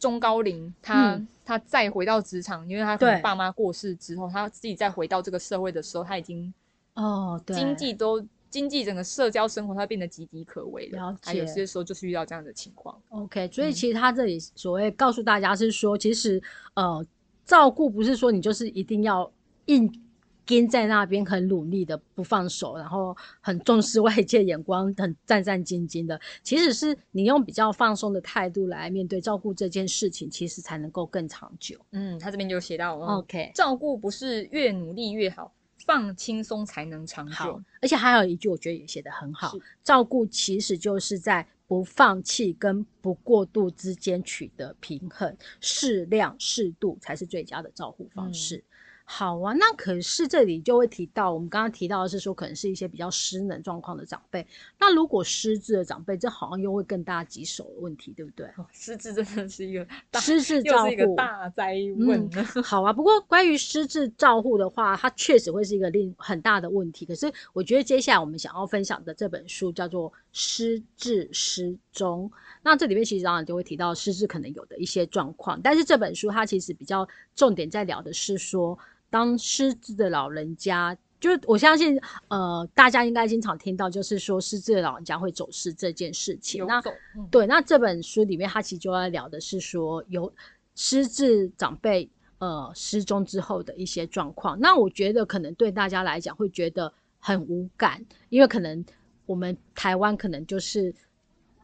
[0.00, 6.52] 中高龄，他他再回到职场，因为他可能爸妈过世之后，他自己再回到这个社会的时候，他已经
[6.94, 11.16] 哦，经济都经济整个社交生活，它变得岌岌可危了。
[11.22, 13.00] 他有些时候就是遇到这样的情况。
[13.10, 16.42] OK，所以其实他这里所谓告诉大家是说，其实
[16.74, 17.04] 呃
[17.44, 19.30] 照顾不是说你就是一定要
[19.66, 20.02] 硬。
[20.48, 26.20] 跟在那边很努力的不放手，然后很重视外界眼光，很战战兢兢的。
[26.44, 31.76] 其实是你用比较放松的态度来面对照顾这件事情，其实才能够更长久。
[31.90, 35.52] 嗯，他这边就写到，OK，照顾不是越努力越好，
[35.86, 37.62] 放轻松才能长久。
[37.80, 48.62] 而且还有一句，我觉得也写得很好，照顾其实就是在不放弃跟不过度之间取得平衡，适量适度才是最佳的照顾方式。
[49.08, 54.44] 好啊，那可是这里就会提到，我们刚刚提到的是说，可能是一些比较失能状况的长辈。
[54.80, 58.50] 那如果失智的长辈，这好像又会更大棘手的问题，对不对？
[58.72, 62.28] 失智真的是一个失智照顾大灾问。
[62.64, 67.06] 好啊，不过关于失智照护的话，它确实会是一个另很大的问题。
[67.06, 72.28] 可是我觉得接下来我们想要分享的这本书叫做《失智失踪》，
[72.60, 78.76] 那这里面其实当然就会提到失智可能有的一些状况，但是这本书它其实比较重点在聊的是说。
[79.10, 86.66] 当失智的老人家，就我相信，呃，大家应该经常听到，就是说失智的老人家会走失这件事情。
[86.66, 86.82] 那
[87.30, 90.32] 对，那这本书里面，他其实就在聊的是说，有
[90.74, 94.60] 失智长辈呃失踪之后的一些状况。
[94.60, 98.84] 那我觉得可能对大家来讲会觉得很无感，因为可能
[99.24, 100.94] 我们台湾可能就是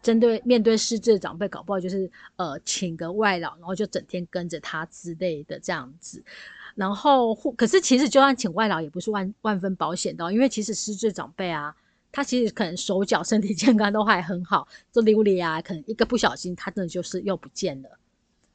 [0.01, 6.25] 针对面对失智的长辈，搞不好就是呃请个外劳，然后就整天跟着他之类的这样子。
[6.75, 11.75] 然后，或可是其实就算请外劳也不是万万分保险的，因为其实失智长辈啊，
[12.11, 17.91] 他其实可能手脚身体健康都还很好，做溜里啊，可能一个不小心，他真的就是又不见了。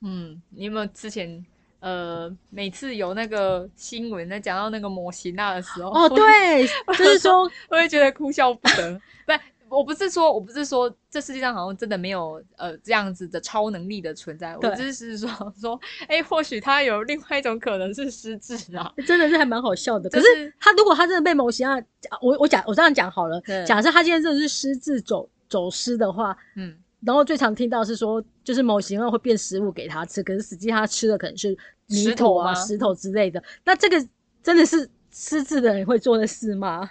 [0.01, 1.45] 嗯，你有没有之前
[1.79, 9.33] 呃，每次有那个新闻在讲到那个摩西娜的时候，哦，对，就是说， 我会觉得哭笑不得， 不。
[9.69, 14.55] 我不是说，我不是说这世界上好像真的没有呃这样子的超能力的存在。
[14.57, 20.09] 我只是说说，哎，或许他有另外一种可能是失智啊，真的是还蛮好笑的。
[20.09, 21.77] 可是他如果他真的被某些啊，
[22.21, 33.41] 我我讲我这样讲好了，假设他今天真的是失智走走失的话，嗯，然后最常听到是说，就是某型啊会变食物给他吃，可是实际他吃的可能是泥土啊、石头之类的。
[33.63, 34.07] 那这个
[34.41, 36.89] 真的是失智的人会做的事吗？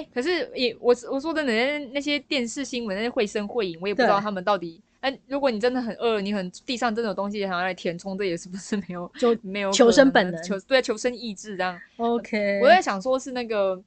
[0.00, 4.80] 哎，可是也我我说真的，那那些电视新闻那些绘声绘影，我也不知道他们到底。
[5.00, 11.78] 哎，如果你真的很饿，你很地上真的有东西想要来填充，这也是不是没有就没有求生本能，求对求生意志这样。
[11.96, 13.82] OK，我在想说是那个，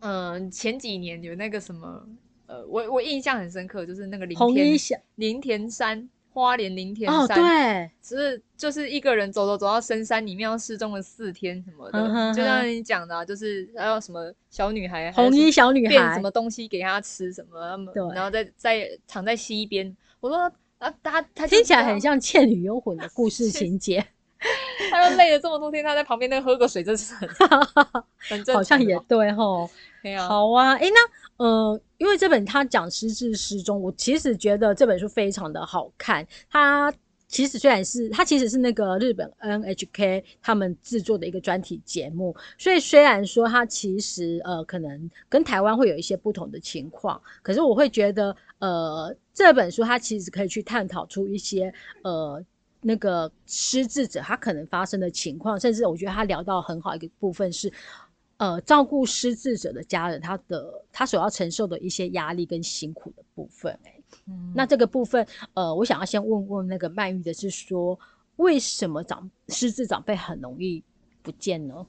[0.00, 2.06] 嗯，前几年有那个什么，
[2.46, 4.78] 呃，我我印象很深刻，就是那个林田
[5.16, 6.08] 林田山。
[6.32, 17.60] 花莲林田山，对，只是就是一个人走走走到深山里面，要失踪了四天什么的，就像你讲的，就是还有什么小女孩，红衣小女孩变什么东西给她吃什么，
[18.14, 19.94] 然后再再躺在溪边。
[20.20, 24.04] 我说啊，他他听起来很像《倩女幽魂》的故事 情节。
[24.90, 27.28] 他说累了这么多天，他在旁边那喝个水，真是很
[28.16, 29.68] 很正好像也对吼。
[30.26, 36.26] 好啊，哎，那呃，因为这本他讲失智失踪，我其实觉得这本书非常的好看。
[36.50, 36.92] 它
[37.28, 51.72] 其实虽然是它其实是那个日本 NHK 他们制作的一个专题节目，所以虽然说它其实呃可能跟台湾会有一些不同的情况，可是我会觉得呃这本书它其实可以去探讨出一些
[52.02, 52.44] 呃。
[52.82, 57.70] 那个失智者他可能发生的情况，甚至我觉得他聊到很好一个部分是，
[58.40, 63.78] 呃，照顾失智者的家人他的他所要承受的一些压力跟辛苦的部分。
[63.84, 67.98] 哎，嗯，那这个部分，呃，我想要先问问那个曼玉的是说，
[68.36, 70.82] 为什么长失智长辈很容易
[71.20, 71.86] 不见呢？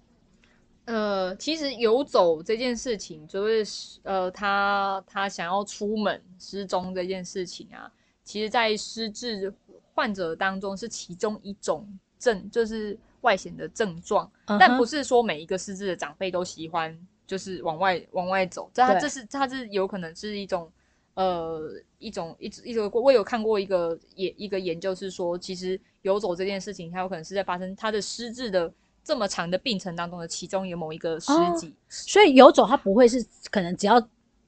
[0.83, 7.89] 呃，其实游走这件事情，就是呃，他他想要出门失踪这件事情啊，
[8.25, 9.53] 其实，在失智
[9.93, 11.87] 患者当中是其中一种
[12.19, 20.71] 症，就是外显的症状，但不是说每一个失智的长辈都喜欢就是往外往外走，这他这是他是有可能是一种
[21.15, 28.71] 呃一种一一个我有看过一个研一个研究是说，其实游走这件事情，它有可能是在发生他的失智的。
[29.03, 33.17] 这么长的病程当中的其中有某一个时机，所以游走它不会是
[33.49, 33.99] 可能只要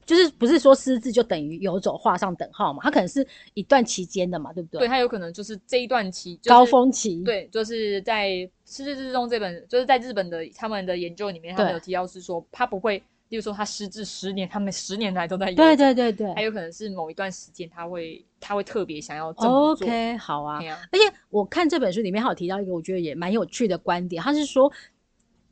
[0.06, 2.80] 就是不是说失智就等于游走画上等号嘛？
[2.84, 4.80] 它可能是一段期间的嘛，对不对？
[4.80, 7.24] 对，它有可能就是这一段期高峰期。
[7.24, 8.28] 对，就是在
[8.66, 13.02] 《失智之中》这本就是在日本的他们的研究里面，他们有提到是说他不会。
[13.30, 19.88] 例如说他失智十年，他们十年来都在游对对对对，还有可能是某一段时间他会他会特别想要这么做。
[19.88, 20.60] OK，好啊。
[20.92, 24.72] 而且我看这本书里面还有提到一个我觉得也蛮有趣的观点，他是说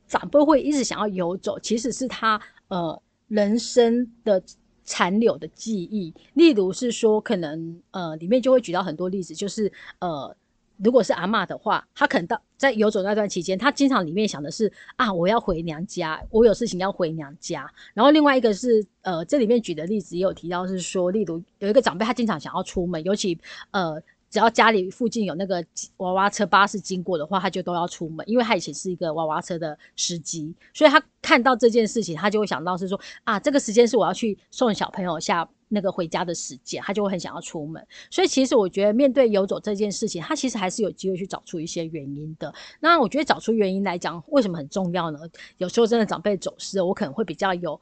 [0.08, 4.44] 长辈会一直想要游走，其实是他呃人生的
[4.84, 6.14] 残留的记忆。
[6.34, 10.36] 例如是说，可能呃里面就会举到很多例子，就是呃。
[10.84, 17.72] 如果是阿妈的话，她可能到在游走那段期间，她经常里面想的是啊，我要回娘家，我有事情要回娘家。
[17.94, 23.38] 然后另外一个是，呃，这里面举的例子也有提到是说，例如有一个长辈，他经常想要出门，尤其
[23.70, 24.02] 呃。
[24.32, 25.64] 只要家里附近有那个
[25.98, 37.86] 娃娃车巴士经过的话，他就都要出门，因为他以前是一个娃娃车的司机，所以他看到这件事情，他就会想到是说啊，这个时间是我要去送小朋友下那个回家的时间，他就会很想要出门。
[38.10, 42.54] 所以其实我觉得面对游走这件事情，他其实还是有机会去找出一些原因的。
[42.80, 45.20] 那我觉得找出原因来讲，为什么很重要呢？
[45.58, 47.80] 有时候真的长辈走失，我可能会比较有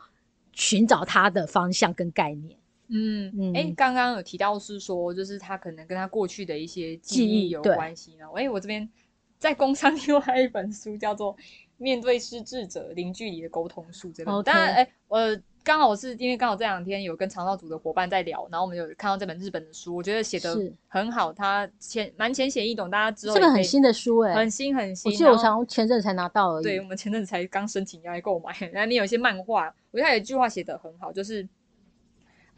[0.53, 2.57] 寻找他的方向跟概念。
[2.91, 8.25] 嗯嗯，哎，刚刚有提到是说，就是他可能跟他过去的一些记忆有关系呢。
[8.35, 8.89] 哎，我这边
[9.37, 11.35] 在工商另外一本书叫做
[11.77, 14.43] 《面对失智者零距离的沟通术》这本。
[14.43, 15.19] 当然，哎，我
[15.63, 25.11] 刚好是因为刚好这两天有跟长照组的伙伴在聊，然后我们有看到这本日本的书，我觉得写的很好，它浅蛮浅显易懂，大家之后这本很新的书，哎，很新很新。
[25.11, 26.63] 我记得我从前阵才拿到而已。
[26.63, 28.51] 对，我们前阵子才刚申请要来购买。
[28.71, 31.47] 然后里面有一些漫画，我觉得有一句话写的很好，就是。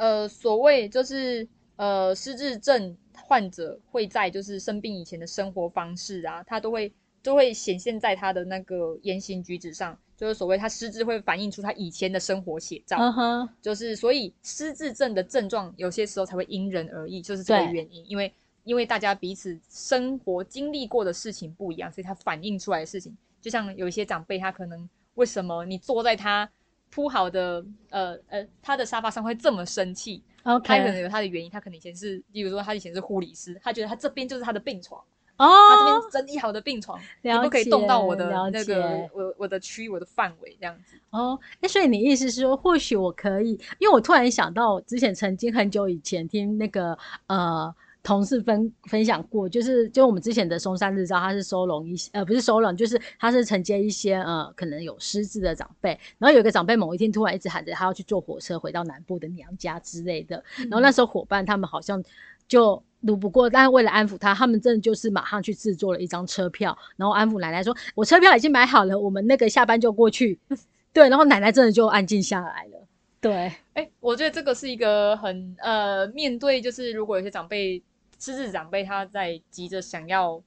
[0.01, 12.97] 呃，所谓就是呃，失智症患者会在就是生病以前的生活方式啊，他都会都会显现在他的那个言行举止上，就是所谓他失智会反映出他以前的生活写照。
[12.97, 18.33] 嗯哼，就是所以失智症的症状有些时候才会因人而异，就是这个原因，因为
[18.63, 26.49] 因为大家彼此生活经历过的事情不一样，所以他反映出来的事情，就像有一些长辈，他可能为什么你坐在他。
[26.91, 31.49] 铺好的，呃呃，他的沙发上会这么生气，OK，他可能有他的原因。
[31.49, 35.01] 他可能以前是，比如说他以前是护理师，他觉得他这边就是他的病床，
[35.37, 40.97] 哦，他这边整理好的病床，你不可以动到我的那个我我的区我的范围这样子。
[41.09, 47.73] 哦，那所以你意思是说，或许我可以，因为我突然想到之前曾经很久以前听那个呃。
[48.03, 55.91] 同事分分享过，就是就我们之前的松山日照，他是收容一些，呃，不是收容，就是他是承接一些呃，可能有失智的长辈。
[56.17, 60.43] 然后有一个长辈某一天突然一直喊着他要去坐火车回到南部的娘家之类的。
[60.57, 62.03] 然后那时候伙伴他们好像
[62.47, 70.39] 就撸不过，但是为了安抚他，他们真的就是马上去制作了一张车票，然后安抚奶奶说：“我车票已经买好了，我们那个下班就过去。
[70.91, 72.87] ”对，然后奶奶真的就安静下来了。
[73.21, 77.79] 对，哎，我觉得这个是一个很呃，面对就是如果有些长辈。
[78.21, 80.39] 失智长辈他在急着想要，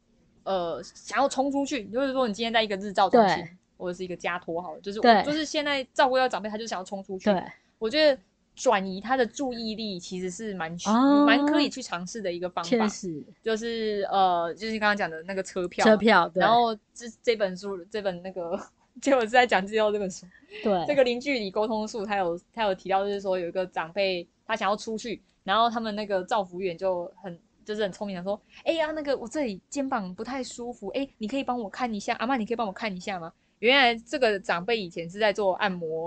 [0.45, 3.45] 呃，想要冲出去，就是说你今天在一个日照中心
[3.77, 7.25] 或者是一个家托，好了，就是就是现在照顾到长辈，他就想要冲出去。
[7.25, 7.43] 对，
[7.81, 8.17] 我觉得
[8.55, 10.71] 转移他的注意力其实是蛮
[11.27, 12.89] 蛮可以去尝试的一个方法。
[13.43, 16.31] 就是呃，就是刚刚讲的那个车票，车票。
[16.37, 18.57] 然后这这本书，这本那个，
[19.03, 20.25] 结果是在讲之后这本书。
[20.63, 27.37] 对，这个零距离沟通术，他有他有提到，就是说有一个长辈他想要出去，然后他们那个照服员就很。
[27.65, 33.33] 就是很聪明的说，哎呀，那个我这里肩膀不太舒服，哎，你可以帮我看一下，阿妈，你可以帮我看一下吗？
[33.61, 36.07] 原来这个长辈以前是在做按摩，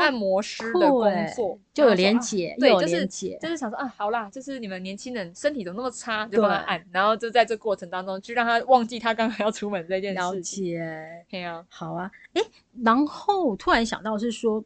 [0.00, 3.06] 按摩师的工作，就有连结，对，就是
[3.38, 10.18] 就是想说啊，好啦，就是你们年轻人身体怎么那么差，就帮他按，然后就在这过程当中，就让他忘记他刚刚要出门这件事。
[10.18, 12.42] 了解，对啊，好啊，哎，
[12.82, 14.64] 然后突然想到是说，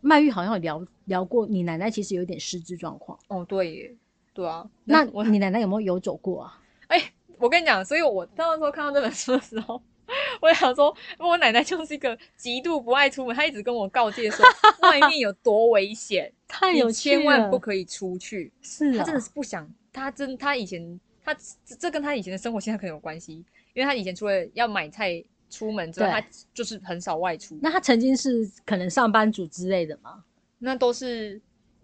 [0.00, 3.16] 曼玉好像有聊聊过，你奶奶其实有点失智状况。
[3.28, 3.96] 哦，对。
[4.34, 6.60] 对啊，那我你奶奶有没有游走过啊？
[6.88, 9.80] 哎，我跟你讲，所以我那时候看到这本书的时候，
[10.40, 14.44] 我想说，我奶奶就是一个极度不爱出门，她一直跟我告诫说，
[14.88, 18.52] 外面有多危险，太有千万不可以出去。
[18.62, 21.36] 是，她真的是不想，她真，她以前，她
[21.78, 27.58] 这跟她以前的生活现在可能有关系，因为她以前除了要买菜出门之外，她就是很少外出。
[27.62, 30.24] 那她曾经是可能上班族之类的吗？
[30.58, 31.40] 那都是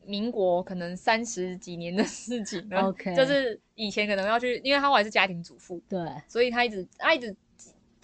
[0.09, 2.89] 民国可能三十几年的事情了。
[2.89, 7.37] OK， 就是以前可能要去，因为她还是家庭主妇，对，所以他一直，他一直。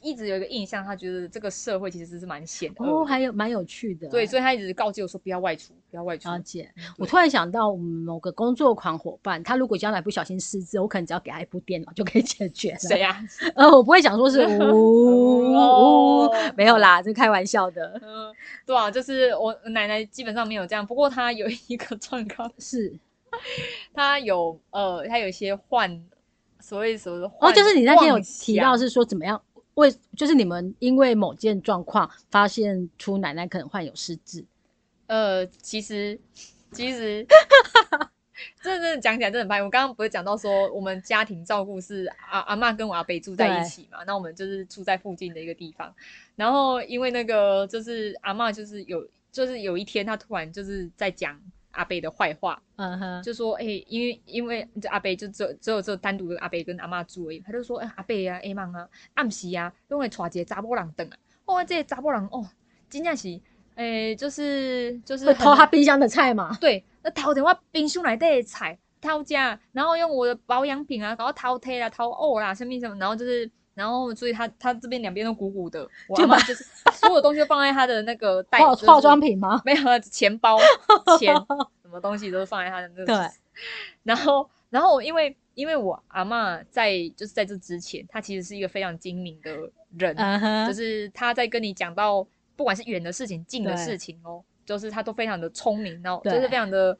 [0.06, 4.06] 一直有一个印象，他觉得这个社会其实是蛮险恶哦，还有蛮有趣的。
[4.10, 6.28] 对，所以他一直告诫我说不要外出，不要外出。
[6.28, 6.68] 了解。
[6.98, 12.74] 我突然想到，我们某个工作狂伙伴，他如果将来不小心失智，我可能只要给他一部电脑就可以解决。
[12.80, 13.24] 谁呀？
[13.54, 18.00] 呃，我不会想说是 呜，没有啦，这开玩笑的。
[18.02, 18.34] 嗯，
[18.66, 22.92] 对啊，就是我奶奶基本上没有这样，不过她有一个状况 是，
[23.92, 26.04] 她有呃，她有一些患
[26.58, 29.40] 所谓所谓的哦，就是你那天有提到是说怎么样。
[29.74, 34.44] 为就是你们因为某件状况发现出奶奶可能患有失智，
[35.06, 36.18] 呃，其实
[36.72, 37.26] 其实，
[38.62, 39.62] 真的讲起来真的很烦。
[39.62, 44.04] 我刚刚不是讲到说我们家庭照顾是阿阿妈跟我阿伯住在一起嘛？
[44.06, 45.94] 那我们就是住在附近的一个地方。
[46.36, 51.40] 然后因为那个就是阿妈就是有就是有一天她突然就是在讲。
[51.76, 62.48] 阿贝的坏话，嗯哼，就说哎，因为因为这阿贝就只有只有这单独的阿贝跟阿妈住而已，他就说哎阿贝啊，哎妈啊，暗时啊，因为带一个查某人等啊，哦，这查某人哦，
[62.88, 63.40] 真正是，
[63.76, 73.50] 诶，就是就是偷他冰箱的菜嘛，对，那偷点我冰箱内底的菜偷家，然后用我的保养品啊，搞偷贴啦、偷哦啦，什么什么，然后就是。
[73.74, 79.60] 然后，所以他他这边两边都鼓鼓的，就把就是所有东西都放在他的那个袋化化妆品吗？
[79.64, 80.56] 没有，钱包、
[81.18, 81.34] 钱，
[81.82, 83.04] 什么东西都是放在他的那个。
[83.04, 83.16] 对。
[84.04, 89.50] 然后，然后因为因为我阿妈在就是在这之前，她其实是一个非常精明的
[89.98, 90.16] 人，
[90.68, 92.24] 就是她在跟你讲到
[92.56, 96.96] 不管是远的事情、近的事情哦，就是他都非常的聪明，然后就是非常的。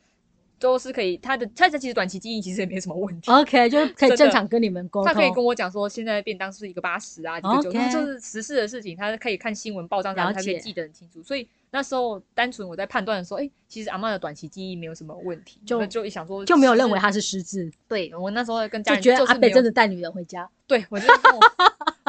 [0.57, 3.31] 都是可以，他的他的其实短期记忆其实也没什么问题。
[3.31, 5.13] OK，就是可以正常跟你们沟通。
[5.13, 11.23] 他可以跟我讲说，现在便当是一个八十啊，一个九十，就是时事的事情，他可以看新闻报章，然后他可以记得很清楚。
[11.23, 17.71] 所以那时候单纯我在判断的时候，哎，其实阿妈的短期记忆没有什么问题，就就一想说就没有认为他是失智。
[17.87, 20.49] 对我那时候跟家人觉得阿北真的带女人回家。
[20.67, 21.41] 对，我就跟我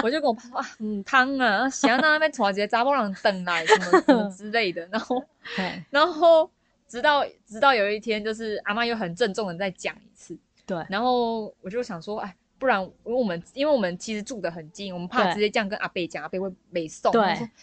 [0.03, 5.23] 我就跟我爸说啊，嗯，汤啊，想要那边传些杂波人等来什么什么之类的，然后
[5.89, 6.49] 然后。
[6.87, 10.37] 直到直到有一天，就是阿妈又很郑重的再讲一次，
[10.67, 17.11] 对，然后我就想说，哎，不然，因为我们因为我们其实住的很近，我们怕直接这样跟阿贝讲，阿贝会没送。
[17.11, 17.21] 对，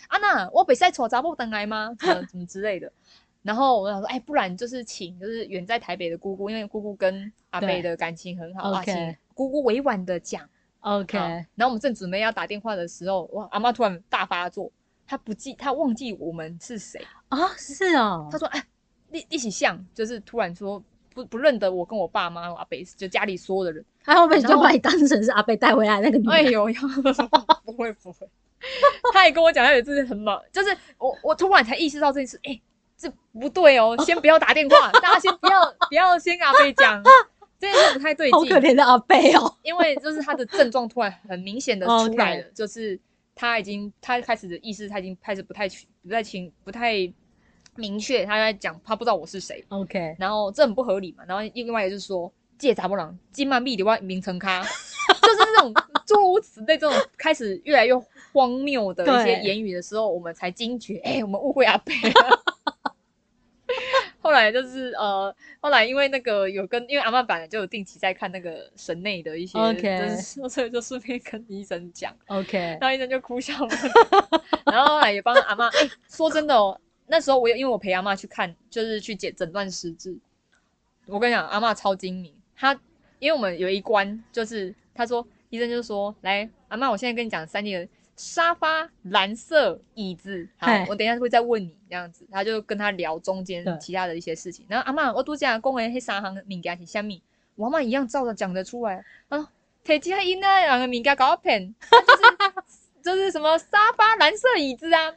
[0.08, 1.94] 阿娜，我北赛坐杂布等来吗？
[2.00, 2.92] 什么什么之类的。
[3.42, 10.46] 然后我想说，哎，不然就是请就是远在台北的姑姑，因为姑姑跟阿贝的感情很好啊，请姑姑委婉的讲。
[10.82, 11.18] OK。
[11.18, 14.70] 然后我们正准备要打电话的时候，哇，阿妈突然大发作，
[15.06, 17.48] 她不记，她忘记我们是谁啊？
[17.56, 18.64] 是哦，她说，哎。
[19.14, 26.26] 一一起像，就是突然说不不认得我跟我爸妈阿贝，就家里所有的人，他会不会就把你当成是阿贝带回来那个女？
[26.30, 26.64] 哎呦，
[27.62, 28.26] 不会不会，
[29.12, 32.58] 她也跟我讲，他有次很忙，就是我我突然才意识到这件事，哎，
[32.96, 37.02] 这不对哦，先不要打电话，大家先不要不要先跟阿贝讲，
[37.62, 42.98] 这件事不太对劲，好可怜的阿贝哦，因为就是他的症状突然很明显的 出来了，就是
[43.34, 45.68] 他已经他开始的意识他已经开始不太
[46.02, 47.12] 不太清不太。
[47.74, 49.64] 明确他在讲，他不知道我是谁。
[49.70, 51.24] OK，然后这很不合理嘛。
[51.26, 54.60] 然后另外一个就是说，借杂不郎金曼币的外名称咖，
[55.22, 55.72] 就是那种
[56.04, 57.94] 诸如此类这种开始越来越
[58.30, 61.94] 荒谬的一些 言语的时候，我们才惊觉，哎，我们误会阿贝。
[64.22, 70.16] 后来就是呃，后来因为那个有跟，因为阿妈本来就有定期在看那个神内的一些，OK，
[70.48, 74.42] 所以就顺便跟医生讲，OK，然后医生就哭笑不得，
[74.72, 76.80] 然后后来也帮阿妈，哎，说真的哦。
[77.08, 80.16] 那时候我因为我陪阿妈去看，就是去检诊断失智。
[81.06, 82.32] 我跟你讲，阿妈超精明。
[82.56, 82.72] 她
[83.18, 87.86] 因为我们有一关，就是她说医生就说：“来，阿妈，我现在跟你讲三件：
[88.16, 90.48] 沙发、蓝色椅子。
[90.56, 94.64] 好，我等一下会再问你这样子。”他就跟他聊中间其他的一些事情。
[94.68, 97.22] 然后阿妈，我都讲公园那三行物件是虾米，
[97.56, 99.04] 我阿妈一样照着讲得出来。
[99.28, 99.48] 啊，
[99.84, 102.62] 提起他因那两个物件搞骗，就是。
[103.02, 105.12] 就是什么沙发、蓝色椅子啊，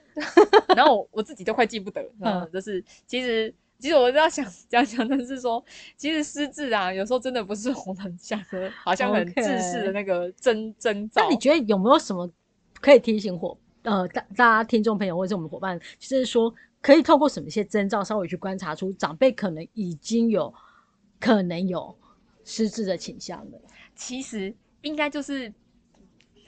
[0.75, 2.03] 然后我自己都快记不得。
[2.19, 5.63] 嗯，就是其实其实我要想讲讲的是说，
[5.95, 11.21] 其实失智啊，有时候真的不是我们想的，好像很自私的那个征征兆。
[11.21, 12.27] 那你觉得有没有什么
[12.85, 20.53] 可以提醒伙呃大大家听众朋友或者我们伙伴，就是说可以透过什么一些征兆，稍微去观察出长辈可能已经有
[21.19, 21.97] 可能有
[22.43, 23.59] 失智的倾向的？
[23.95, 25.51] 其实应该就是。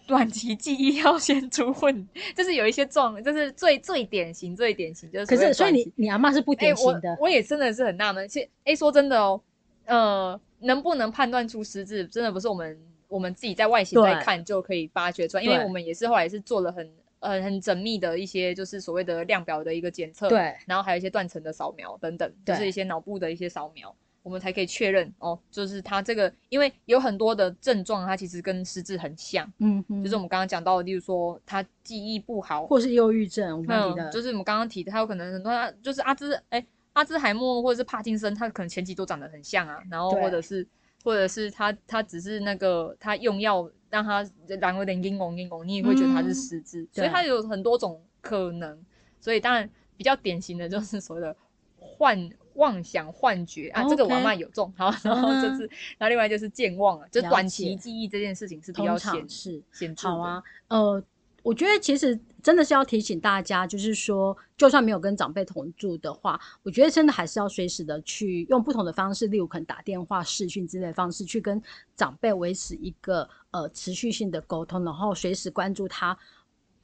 [0.08, 5.26] 短期记忆要先出问， 就是有一些状，就是最最典型、最典型就是。
[5.26, 7.18] 可是，所以你你阿妈是不典型的。
[7.20, 9.42] 我也真的是很纳闷，其实哎，说真的哦，
[9.84, 23.96] 呃，能不能判断出失智，真的不是我们我们自己在外形在看就可以发掘出来，因为我们也是后来是做了很呃很缜密的一些，就是所谓的量表的一个检测，对，然后还有一些断层的扫描等等，就是一些脑部的一些扫描。
[24.24, 40.68] 我们才可以确认哦，就是他这个，因为有很多的症状，它其实跟失智很像，嗯，就是我们刚刚讲到的，例如说他记忆不好，或是忧郁症，嗯，就是我们刚刚提的，他有可能很多，就是阿兹，哎，阿兹海默或者是帕金森，他可能前期都长得很像啊，然后或者是，
[41.08, 44.30] 或者是他他只是那个他用药让他
[44.60, 48.78] 然后有点晕晕晕晕，你也会觉得他是失智，所以他有很多种可能，
[49.22, 51.34] 所以当然比较典型的就是所谓的
[51.80, 52.30] 幻。
[52.58, 53.68] 妄想幻觉。
[53.70, 54.74] 啊，这个娃妈有中。
[54.76, 61.04] 好，然后就是，然后另外就是健忘了，就短期记忆这件事情是比较显是显著好啊，呃，
[61.44, 71.62] 我觉得其实真的是要提醒大家，就是说，就算没有跟长辈同住的话，我觉得真的还是要随时的去用不同的方式，例如可能打电话、视讯之类的方式，去跟
[71.94, 76.18] 长辈维持一个呃持续性的沟通，然后随时关注他。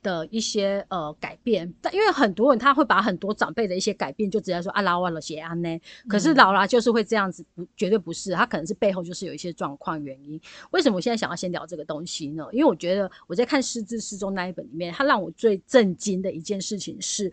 [0.03, 10.39] 的一些呃改变，但因为很多人他会把很多长辈的一些改变就直接说啊老了写安呢，可是老了就是会这样子，不绝对不是，他可能是背后就是有一些状况原因。
[10.71, 12.45] 为什么我现在想要先聊这个东西呢？
[12.51, 17.31] 因为我觉得我在看《失智失踪》那一本里面，他让我最震惊的一件事情是，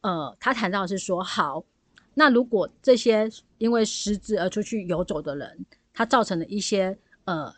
[0.00, 1.64] 呃，他谈到是说，好，
[2.14, 5.64] 那如果这些因为失智而出去游走的人，
[5.94, 7.54] 他造成了一些呃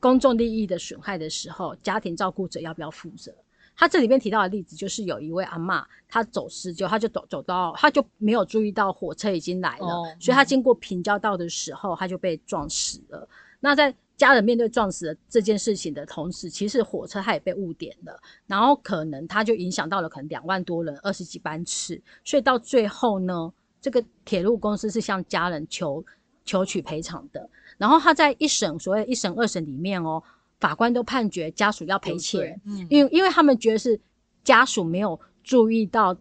[0.00, 3.32] 公众利益的损害的时候，家庭照顾者要不要负责？
[3.76, 13.28] 他这里面提到的例子，就是有一位阿妈，她走失，就她就走走到，她就没有注意到火车已经来了，所以她经过平交道的时候，她就被撞死了。
[13.58, 18.16] 那在家人面对撞死的这件事情的同时，其实火车它也被误点了，
[18.46, 26.04] 然后可能它就影响到了可能两万多人，二十几班次，所以到最后呢，这个铁路公司是向家人求
[26.44, 27.50] 求取赔偿的。
[27.76, 30.22] 然后他在一审，所谓一审、二审里面哦。
[30.64, 32.58] 法官都判决家属要赔钱，
[32.88, 34.00] 因为因为他们觉得是
[34.42, 36.16] 家属没有注意到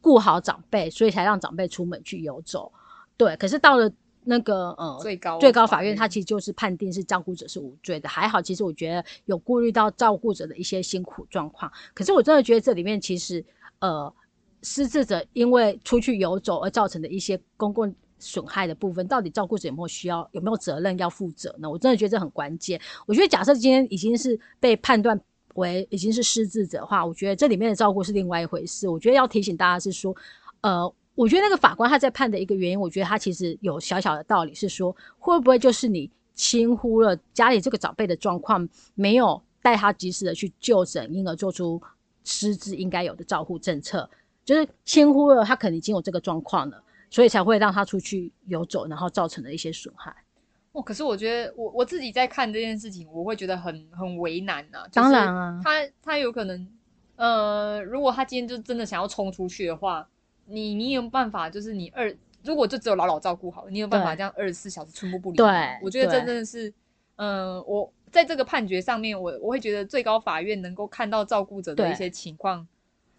[0.00, 2.72] 顾好长辈，所以才让长辈出门去游走。
[3.16, 3.88] 对，可是到了
[4.24, 8.08] 那个呃最高最高法院，他其实就是判定是照顾者是无罪的。
[8.08, 11.70] 还好，其实我觉得有顾虑到照顾者的一些辛苦状况。
[11.94, 13.44] 可是我真的觉得这里面其实
[13.78, 14.12] 呃
[14.62, 17.94] 失智者因为出去游走而造成的一些公共。
[18.24, 21.70] 损害的部分，到底照顾者有没有需要，有没有责任要负责呢？
[21.70, 22.80] 我真的觉得这很关键。
[23.06, 25.20] 我觉得假设今天已经是被判断
[25.56, 28.88] 为已经是失智者的话，我觉得这里面的照顾是另外一回事。
[28.88, 30.16] 我觉得要提醒大家是说，
[30.62, 41.80] 呃，我觉得那个法官他在判的一个原因，我觉得他其实有小小的道理，是说会不会就是你轻忽了家里这个长辈的状况，没有带他及时的去就诊，因而做出
[42.24, 44.08] 失智应该有的照护政策，
[44.44, 46.82] 就是轻忽了他可能已经有这个状况了。
[47.10, 50.14] 所以才会让他出去游走，然后造成了一些损害。
[50.72, 54.84] 哦，可是我觉得我我自己在看这件事情，我会觉得很很为难呐。
[54.92, 55.70] 当然啊，他
[56.02, 56.68] 他有可能，
[57.14, 60.08] 呃，如果他今天就真的想要冲出去的话，
[60.46, 65.36] 你你有办法，就是你二如果就只有老老照顾好，你有办法这样二十四小时寸步不离？
[65.36, 66.74] 对，我觉得这真的是，
[67.16, 72.66] 嗯，我在这个判决上面，我我会觉得最高法院能够看到照顾者的一些情况，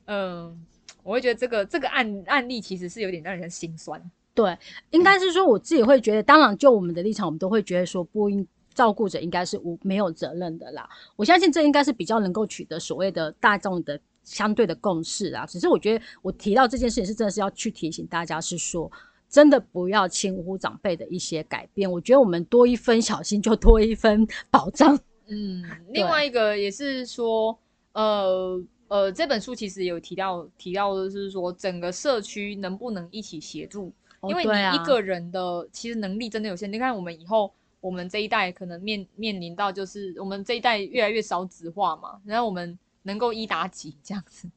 [0.07, 0.65] 嗯。
[1.05, 4.01] 我会觉得这个这个案案例其实是有点让人心酸。
[4.33, 4.57] 对，
[4.89, 10.89] 应该是说我自己会觉得，当然就我们的立场，我们都会觉得说，不应照顾者应该是无没有责任的啦。
[11.15, 15.45] 我相信这应该是比较能够取得所谓的大众的相对的共识啊。
[15.45, 18.91] 只是我觉得我提到这件事情是真的是要去提醒大家，是说
[19.29, 21.89] 真的不要轻忽长辈的一些改变。
[21.89, 24.99] 我觉得我们多一分小心，就多一分保障。
[25.27, 27.57] 嗯， 另外一个也是说，
[27.93, 28.61] 呃。
[28.87, 33.91] 呃，这本书其实有提到提到的是说，整个社区能不能一起协助？
[34.27, 36.71] 因为你一个人的其实能力真的有限。
[36.71, 44.47] 你看，我们以后我们这一代可能面面临到就是我们这一代越来越少子化嘛，然后我们能够一打几这样子，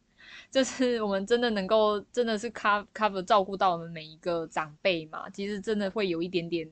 [0.51, 5.29] 就是我们真的能够真的是 cover cover 照顾到我们每一个长辈嘛？
[5.31, 6.71] 其实真的会有一点点，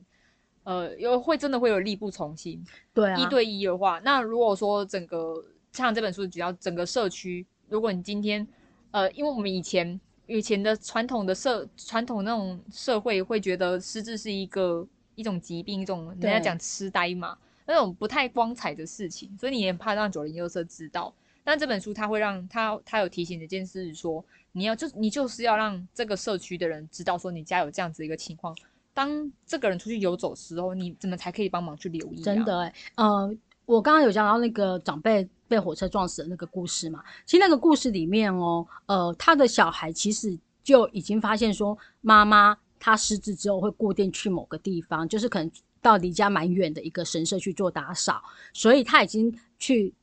[0.63, 2.63] 呃，有会真的会有力不从心。
[2.93, 5.43] 对，一对一的话，那如果说整个。
[5.85, 8.45] 像这本书只要整个社区，如果你今天，
[8.91, 21.13] 呃，因为我们以前以前的传统的社传统那种社会会觉得失智是一个一种疾病，一种人家讲痴呆嘛，那种不太光彩的事情，所以你也怕让九零六社知道。
[21.43, 28.53] 但这本书它会让他他有提醒一件事，说你要就你就是要让这个社区的人知道，说你家有这样子一个情况，
[28.93, 32.21] 当这个人出去游走时候，你怎么才可以帮忙去留意？
[32.21, 33.33] 真的，呃，
[33.65, 35.29] 我刚刚有讲到那个长辈。
[35.47, 37.03] 被火车撞死的那个故事嘛。
[37.25, 48.21] 其实那个故事里面哦，呃，他的小孩其实就已经发现说，妈妈她失智之后会固定去某个地方，就是可能到离家蛮远的一个神社去做打扫，
[48.53, 49.93] 所以他已经去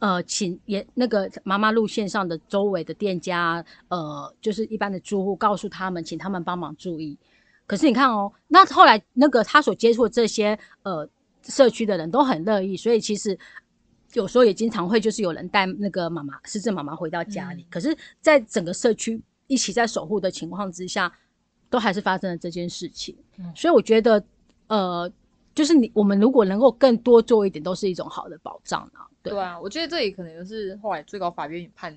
[0.00, 7.16] 呃请也那个妈妈路线上的周围的店家，呃，就是一般的住户，告诉他们，请他们帮忙注意。
[7.66, 11.08] 可是你看哦，那后来那个他所接触的这些呃
[11.42, 13.38] 社区的人都很乐意，所以其实
[14.14, 17.66] 有时候也经常会就是有人带那个妈妈失智妈妈回到家里。
[17.70, 21.12] 可是，在整个社区一起在守护的情况之下，
[21.68, 23.14] 都还是发生了这件事情。
[23.54, 24.24] 所以我觉得，
[24.68, 25.10] 呃，
[25.54, 29.06] 就是你我们如果能够更多做一点，都是一种好的保障啊。
[29.22, 31.96] 对啊，我觉得这也可能就是后来最高法院判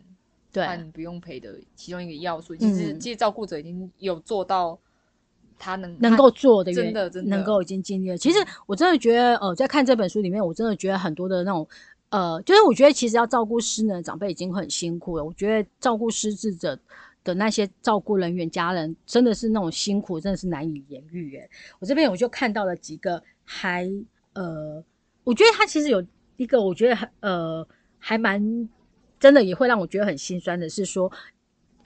[0.51, 2.55] 判不用赔的其中一个要素。
[2.55, 4.77] 其实，其实照顾者已经有做到。
[5.59, 8.15] 他能能够做的，真的真的能够已经尽力了。
[8.15, 8.37] 其实
[8.67, 11.67] 我真的觉得，呃，在看这本书里面，我真的觉得很多的那种，
[12.09, 15.23] 呃，就是我觉得其实要照顾失能长辈已经很辛苦了。
[15.23, 16.77] 我觉得照顾失智者
[17.23, 21.37] 的那些照顾人员、家人，真的是那种辛苦，真的是难以言喻。
[21.37, 21.49] 哎，
[21.79, 23.89] 我这边我就看到了几个，还
[24.33, 24.83] 呃，
[25.23, 26.05] 我觉得他其实有
[26.37, 27.67] 一个，我觉得呃，
[27.99, 28.69] 还蛮
[29.19, 31.11] 真的，也会让我觉得很心酸的是说。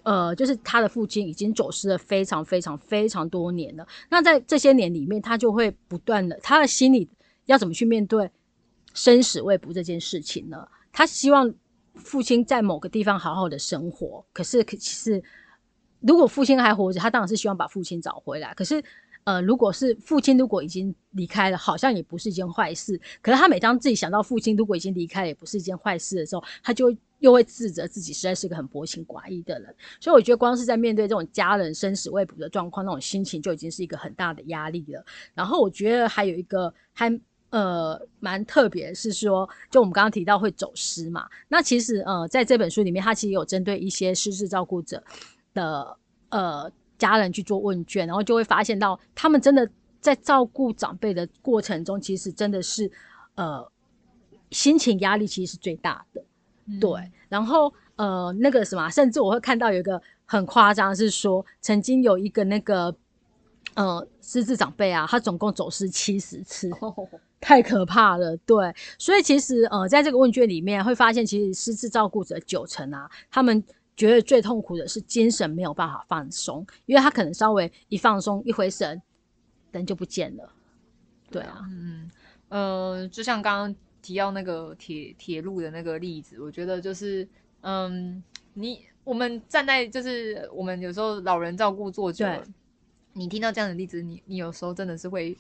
[0.04, 3.88] 呃，就是他的父亲已经走失了非常非常非常多年了。
[4.10, 7.08] 那在这些年里面，他就会不断的，他的心里
[7.46, 8.28] 要怎么去面对
[8.94, 10.68] 生死未卜这件事情呢？
[10.92, 11.54] 他希望
[11.96, 14.26] 父亲在某个地方好好的生活。
[14.34, 15.24] 可是，可其实
[16.00, 18.54] 如果父亲还活着，他当然是希望把父亲找回来。
[18.54, 18.84] 可是，
[19.24, 23.00] 呃，如果是父亲如果已经离开了，好像也不是一件坏事。
[23.22, 26.96] 可是他每当自己想到父亲如果已经离开，也不是一件坏事的时候，他就。
[27.22, 35.06] 又会自责自己实在是个很薄情寡义的人，所以我觉得光是在面对这种家人生死未卜的状况，那种心情就已经是一个很大的压力了。
[35.36, 37.12] 然后我觉得还有一个还
[37.52, 45.02] 呃蛮特别，是说就我们刚刚提到会走失嘛，那其实呃在这本书里面，他其实有针对一些失智照顾者
[45.54, 45.98] 的
[46.30, 52.92] 呃家人去做问卷，然后就会发现到他们真的在照顾长辈的过程中，其实真的是
[53.36, 53.72] 呃
[54.52, 56.24] 心情压力其实是最大的。
[56.80, 62.96] 对，然后呃，那个什么，甚至我会看到有一个很夸张，是说曾经有一个那个
[63.76, 66.70] 呃失智长辈啊，他总共走失七十次，
[67.40, 68.36] 太可怕了。
[68.38, 73.64] 对，所以其实呃，在这个问卷里面会发现，其实失智照顾者九成啊，他们
[73.96, 79.02] 觉得最痛苦的是精神没有办法放松，因为他可能稍微一放松一回神，
[79.72, 80.50] 人就不见了。
[81.30, 82.12] 对啊，嗯
[82.50, 83.76] 呃，就像刚刚。
[84.04, 87.28] 提到那个铁铁路的那个例子，我觉得就是，
[87.62, 88.24] 嗯，
[88.56, 92.44] 你我们站在就是我们有时候老人照顾做久了，
[93.14, 95.36] 你听到这样的例子，你你有时候真的是会，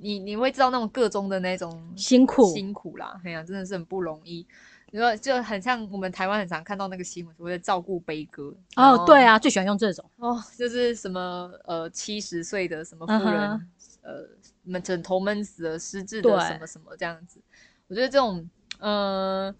[0.00, 4.46] 你你会知道那种各中的那种辛苦辛苦啦，哎呀，真的是很不容易。
[4.94, 8.54] 你说就很像我们台湾很常看到那个新闻，所谓的照顾悲歌。
[8.76, 13.68] 哦，对啊，最喜欢用这种哦，就是什么呃七十岁的什么夫人，
[14.02, 14.28] 呃，
[14.64, 17.40] 闷枕头闷死了，失智的什么什么这样子。
[17.88, 18.46] 我觉得这种，
[18.80, 19.54] 呃，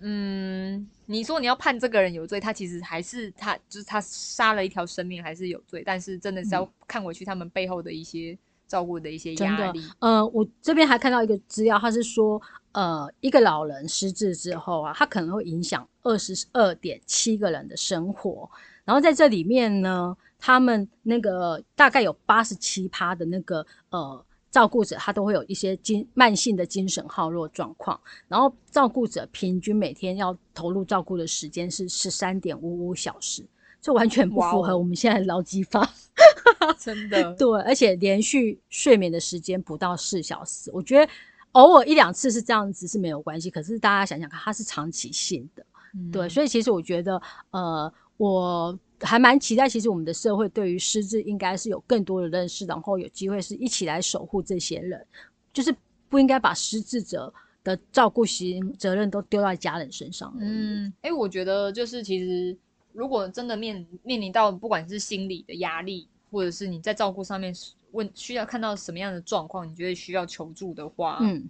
[0.00, 5.82] 嗯，你说你要判这个人有罪，他其实还是他就是他杀了一条生命，还是有罪。
[5.84, 9.82] 但是真的是要看回去他们背后的一些照顾的一些压力。
[9.98, 12.40] 呃，我这边还看到一个资料，他是说，
[12.72, 18.48] 呃，一个老人失智之后啊，他可能会影响二十二点七个人的生活。
[18.84, 24.24] 然后在这里面呢，他们那个大概有八十七趴的那个呃。
[24.50, 33.44] 照顾者他都会有一些精慢性的精神耗弱状况，然后照顾者平均每天要投入照顾的时间是十三点五五小时，
[33.80, 35.88] 这完全不符合我们现在的劳基法，
[36.80, 37.32] 真的。
[37.36, 41.12] 对，而且连续睡眠的时间不到四小时，我觉得
[41.52, 45.64] 偶尔一两次是这样子是没有关系，可是大家想想看，它是长期性的，
[46.10, 47.20] 对，所以其实我觉得
[47.50, 48.78] 呃我。
[49.00, 55.06] 还蛮期待，其实我们的社会对于失智应该是有更多的认识，然后有机会是一起来守护这些人，
[55.52, 55.74] 就是
[56.08, 57.32] 不应该把失智者
[57.62, 60.34] 的照顾型责任都丢在家人身上。
[60.40, 62.56] 嗯，哎，我觉得就是其实
[62.92, 67.54] 如果真的面面临到不管是心理的压力，或者是你在照顾上面
[67.92, 71.48] 问需要看到什么样的状况，你觉得需要求助的话，嗯。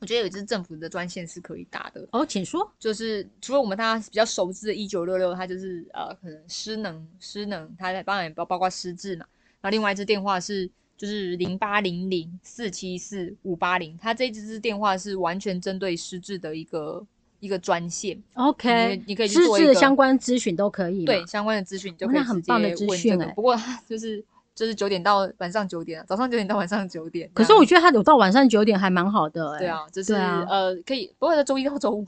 [0.00, 2.70] 我觉得有一支政府的专线是可以打的哦，请说。
[2.78, 9.26] 就是除了我们大家比较熟知的一九六六，它就是呃可能失能失能，它当然也包包括失智嘛。
[9.60, 17.04] 然后另外一支电话是就是零八零零四七四五八零，它这支支电话是完全针对失智的一个
[17.40, 18.22] 一个专线。
[18.34, 21.04] OK，你可以去做一个相关咨询都可以。
[21.04, 22.52] 对，相关的咨询就可以直接
[22.86, 23.26] 问这个。
[23.34, 23.56] 不过
[23.88, 24.24] 就是。
[24.58, 27.30] 就是九点到晚上九点，早上九点到晚上九点。
[27.32, 32.04] 可是我觉得他有到晚上九点还蛮好的，对啊，就是呃可以，不过在周一到周五。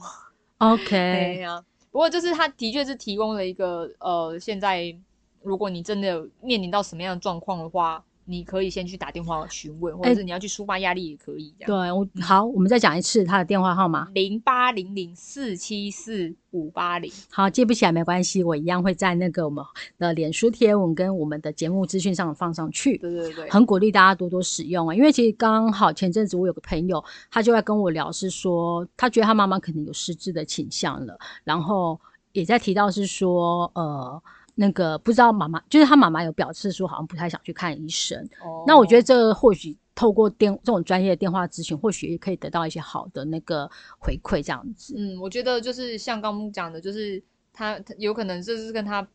[0.57, 4.93] OK 啊，不过就是他的确是提供了一个呃，现在
[5.41, 8.03] 如果你真的面临到什么样的状况的话。
[8.25, 11.53] 你可以先去打电话询问，或者是你要去抒发压力也可以。
[11.59, 17.11] 这样对我好，我们再讲一次他的电话号码：零八零零四七四五八零。
[17.29, 19.65] 好，记不起来没关系，我一样会在那个我们
[19.97, 22.97] 的脸书贴文跟我们的节目资讯上放上去。
[22.99, 31.99] 对对对，很鼓励大家多多使用啊，因为其实刚好前阵子我有个朋友，他就在跟我聊，是说他觉得他妈妈可能有失智的倾向了，然后
[32.33, 34.21] 也在提到是说呃。
[34.61, 38.23] 那个不知道妈妈，就是他妈妈有表示说，好像不太想去看医生。
[38.43, 44.93] 哦，那我觉得这或许透过电这种专业的电话咨询，或许也可以得到一些好的那个回馈，这样子。
[44.95, 47.19] 嗯，我觉得就是像刚刚讲的，就是
[47.51, 49.05] 他有可能这是跟他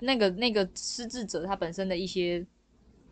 [0.00, 2.44] 那个那个失智者他本身的一些，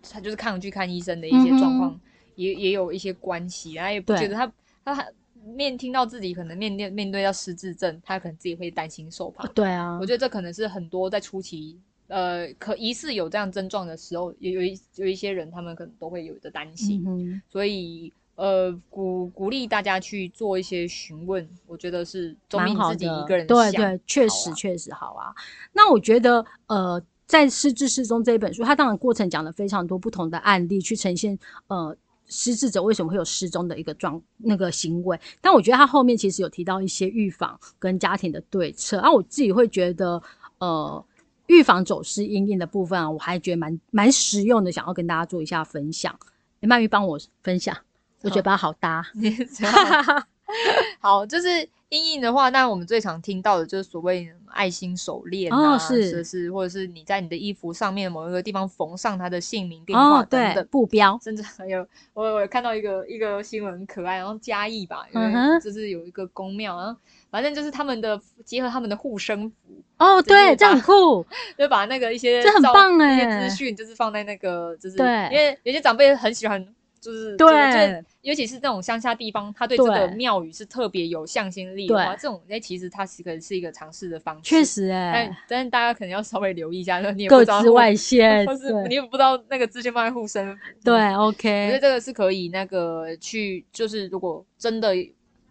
[0.03, 2.01] 他就是抗拒看医生的一些状况，
[2.35, 3.75] 也也有一些关系。
[3.75, 4.53] 然后也不觉得他
[4.85, 5.07] 他。
[5.55, 9.47] 面听到自己可能面面面对到失智症，他可能自己会担心受怕。
[9.49, 11.79] 对啊，我觉得这可能是很多在初期，
[12.09, 17.41] 呃，可疑似有这样症状的时候，有有一有一些人，他们可能都会有的担心。
[17.49, 25.33] 所以，呃，鼓鼓励大家去做一些询问，我觉得是总比自己一个人对对，确实确实好啊。
[25.73, 31.39] 那我觉得，呃，在失智失踪这一本书，它当然过程讲了非常多不同的案例，去呈现
[31.69, 31.97] 呃。
[32.29, 35.19] 失智者为什么会有失踪的一个状那个行为？
[35.41, 38.99] 但我觉得他后面其实有提到一些预防跟家庭的对策。
[38.99, 40.23] 啊，我自己会觉得，
[40.59, 41.05] 呃，
[41.47, 46.19] 预防走失阴影的部分啊，我还觉得蛮蛮实用的，想要跟大家做一下分享。
[46.61, 47.77] 曼玉帮我分享，
[48.23, 49.05] 我觉得好搭。
[51.01, 66.99] 好，就是阴影的话，那我们最常听到的就是所谓爱心手链啊，是是，或者是你在你的衣服上面某一个地方缝上他的姓名、电话等等布标，甚至还有我我看到一个一个新闻很可爱，然后嘉义吧，因为就是有一个宫庙，然后
[67.31, 69.57] 反正就是他们的结合他们的护身符
[69.99, 71.27] 哦，对，这很酷，
[71.59, 76.65] 就把那个一些这很棒哎，一些资讯就是放在那个就是对，因为有些长辈很喜欢。
[77.07, 84.43] 就是对，尤其是这种乡下地方，他对这个庙宇是特别有向心力的话，这种哎，其实它是可能是一个尝试的方式。
[84.43, 90.59] 确实哎，但是大家可能要稍微留意一下，你也不知道外 线，或是你也不知道那个资讯放在护身。
[90.83, 94.93] 对，OK，我觉得这个是可以那个去，就是如果真的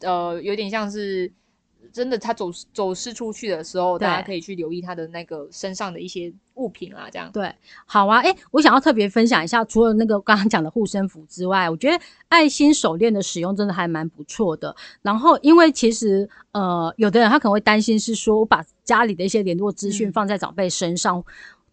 [0.01, 1.31] 呃有点像是。
[1.95, 7.31] 真的，他走走失出去的时候，大家可以去留意他的那个身上的一些物品啊，这样。
[7.31, 7.49] 对，
[7.85, 14.75] 好啊，哎，我想要特别分享一下，除了那个刚刚讲的护身符之外，我觉得爱心手链的使用真的还蛮不错的。
[15.01, 21.23] 然后，因为其实呃，有的人他可能会担心是说，我把家里的一些联络资讯放在长辈身上。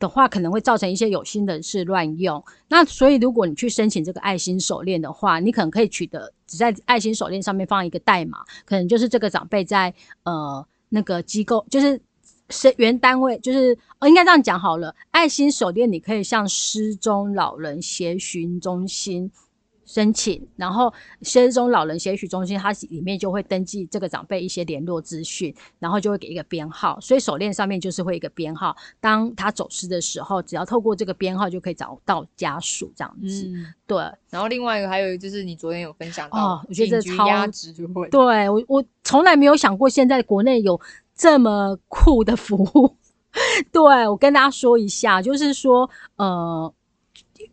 [0.03, 9.95] 的话可能会造成一些有心人士乱用，那所以如果你去申请这个爱心手链的话，你可能可以取得只在爱心手链上面放一个代码，可能就是这个长辈在
[10.25, 12.01] 呃那个机构，就是
[12.51, 19.31] 是原单位，就是呃应该这样讲好了，爱心手链你可以向失踪老人协寻中心。
[19.85, 28.77] 申请，然后失踪老人协许中心，它里面就会登记这个长辈一些联络资讯，然后就会给一个编号，所以手链上面就是会一个编号。
[29.01, 33.51] 当他走失的时候，只要透过这个编号就可以找到家属这样子。
[33.87, 33.99] 对，
[34.31, 37.27] 然后另外一个还有就是你昨天有分享到，我觉得这超
[38.11, 40.81] 对我我从来没有想过现在国内有
[41.15, 42.97] 这么酷的服务。
[43.73, 46.73] 对我跟大家说一下，就是说呃。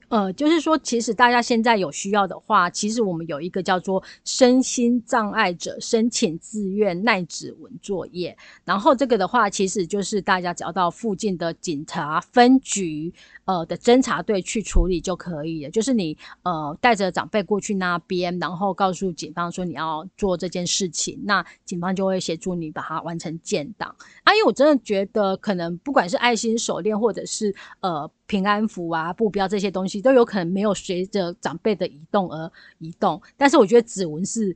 [0.10, 8.36] 呃，就是说，其实大家现在有需要的话，其实我们有一个叫做身心障碍者申请自愿耐指纹作业。
[8.66, 13.14] 然后这个的话，其实就是大家只要到附近的警察分局
[13.50, 15.72] 呃的侦查队去处理就可以了。
[15.72, 23.90] 就是你呃带着长辈过去那边，然后告诉警方说你要做这件事情，那警方就会协助你把它完成建档。
[24.24, 28.08] 啊，因为我真的觉得，可能不管是爱心手链或者是呃。
[28.30, 34.56] 平安符啊、布标这些东西都有可能没有随着长辈的移动而移动，但是我觉得指纹是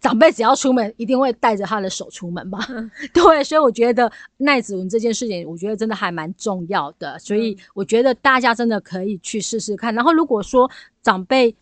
[0.00, 2.58] 长辈只要出门一定会带着他的手出门吧？
[3.12, 9.94] 对，所以我觉得耐指纹这件事情，我觉得真的还蛮重要的，所以我觉得大家真的可以去试试看。
[9.94, 10.70] 然后如果说
[11.02, 11.54] 长辈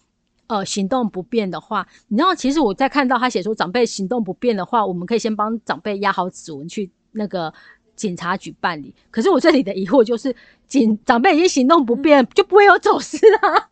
[0.46, 7.52] 呃行动不便的话，你知道，其实我在看到他写说长辈行动不便的话，我们可以先帮长辈压好指纹去那个。
[7.96, 10.34] 警察局办理，可是我这里的疑惑就是，
[10.66, 13.68] 警长辈已经行动不便，就不会有走失啊。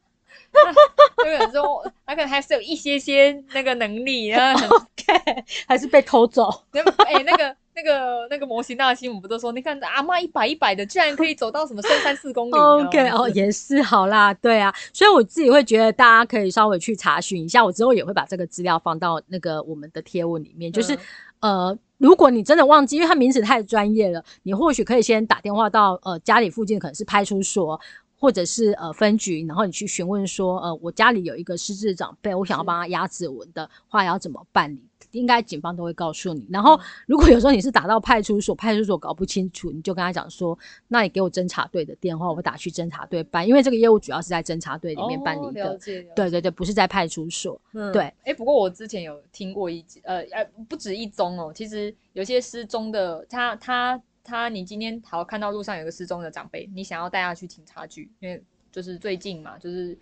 [1.25, 6.49] 有人说，他可能还是有一些些那个能力，然后 OK，还是被偷走。
[7.07, 20.99] 哎，那个那个那个模型大新闻不都说，你看阿妈一百一百的，居然可以走到什么三三四公里？OK，哦，也是好啦，对啊，所以我自己会觉得大家可以稍微去查询一下，我之后也会把这个资料放到那个我们的贴文里面，就是。
[21.43, 27.81] 呃，如果你真的忘记，因为他名字太专业了，你或许可以先打电话到呃家里附近，可能是派出所
[28.23, 34.81] 或者是呃分局，然后你去询问说，呃，我家里有一个失智长辈，我想要帮他压指纹的话，要怎么办理？
[35.11, 36.47] 应该警方都会告诉你。
[36.49, 40.57] 然后，如果有时候你是打到派出所，派出所搞不清楚，你就跟他讲说
[40.87, 45.77] ：“那你给我侦查队的电话，我打去侦查队办。”因为这个业务主要是在侦查队里面办理的。
[46.15, 47.61] 对对对，不是在派出所。
[47.93, 48.03] 对。
[48.23, 51.53] 哎，不过我之前有听过一呃呃不止一宗哦。
[51.53, 59.97] 其实有些失踪的，他他他，你今天好看到路上有个失踪的长辈，你想要带他去警察局，因为就是最近嘛，就是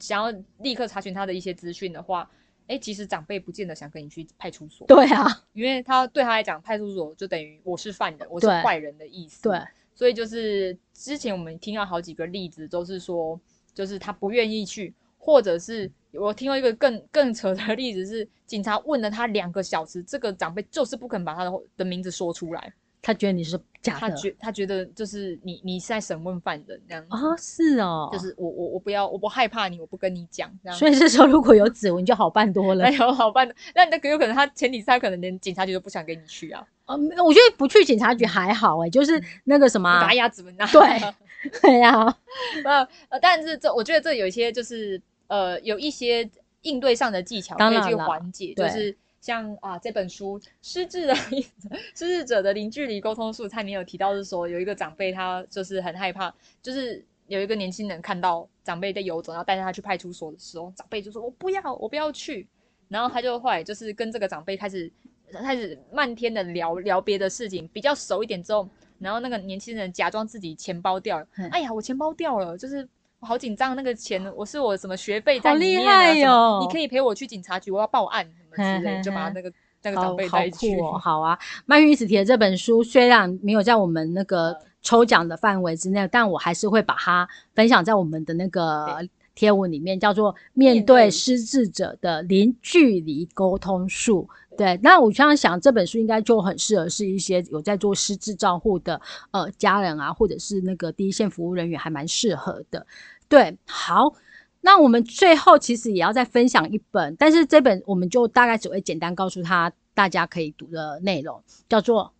[0.00, 2.30] 想要立刻查询他的一些资讯的话。
[2.68, 4.86] 哎，其实长辈不见得想跟你去派出所。
[4.86, 9.42] 对啊，因为他对他来讲，派出所就等于我是犯人，我是坏人的意思。
[9.42, 9.58] 对，
[9.94, 13.40] 所以就是之前我们听到好几个例子，都是说，
[13.72, 22.70] 就是他不愿意去，或者是我听到一个更更扯的例子是，警察问了他两个小时，这个长辈就是不肯把他的的名字说出来。
[23.08, 30.78] 他觉得你是假的，他觉他觉得就是你你是在审问犯人这样啊，是哦，就是我我我不要我不害怕你，我不跟你讲这样。
[30.78, 33.50] 所以这时候如果有指纹就好办多了，有好办。
[33.74, 36.62] 那那个有可能他前提是他可能连警察局都不想跟你去啊。
[36.84, 36.94] 呃，
[37.24, 40.68] 我觉得不去警察局还好哎，就是那个什么打牙指纹啊。
[40.70, 40.82] 对
[41.62, 41.94] 对呀，
[42.66, 46.28] 呃呃，但是这我觉得这有一些就是呃有一些
[46.60, 48.94] 应对上的技巧可以去缓解，就是。
[49.20, 51.14] 像啊，这本书失智的
[51.94, 62.46] 失智者的零距离沟通术，它里面有提到是说，有一个长辈他就是很害怕，就是有一个年轻人看到长辈在游走，然后带着他去派出所的时候，长辈就说：“我不要，我不要去。”
[62.88, 64.90] 然后他就后来就是跟这个长辈开始
[65.32, 72.88] 开始漫天的聊聊别的事情，比较熟一点之后，然后那个年轻人假装自己钱包掉了，哎呀，我钱包掉了，就是。
[73.20, 75.88] 我好紧张，那个钱我是我什么学费在里面
[76.30, 76.60] 啊？
[76.60, 78.24] 你可以陪我去警察局，我要报案
[78.58, 79.52] 之类，就把那个
[79.82, 80.76] 那个长辈带去。
[81.00, 88.98] 好啊，曼玉子提的这本书虽然没有在我们那个抽奖的范围之内，但我还是会把它分享在我们的那个
[89.34, 94.28] 贴文里面，叫做《面对失智者的零距离沟通术》。
[94.56, 99.00] 对，那我这样想，这本书应该就很适合是一些有在做失智照护的
[99.30, 102.84] 呃家人啊，或者是那个第一线服务人员，还蛮适合的。
[103.28, 104.12] 对，好，
[104.60, 112.12] 那我们最后其实也要再分享一本，但是这本我们就大概只会简单告诉他大家可以读的内容，叫做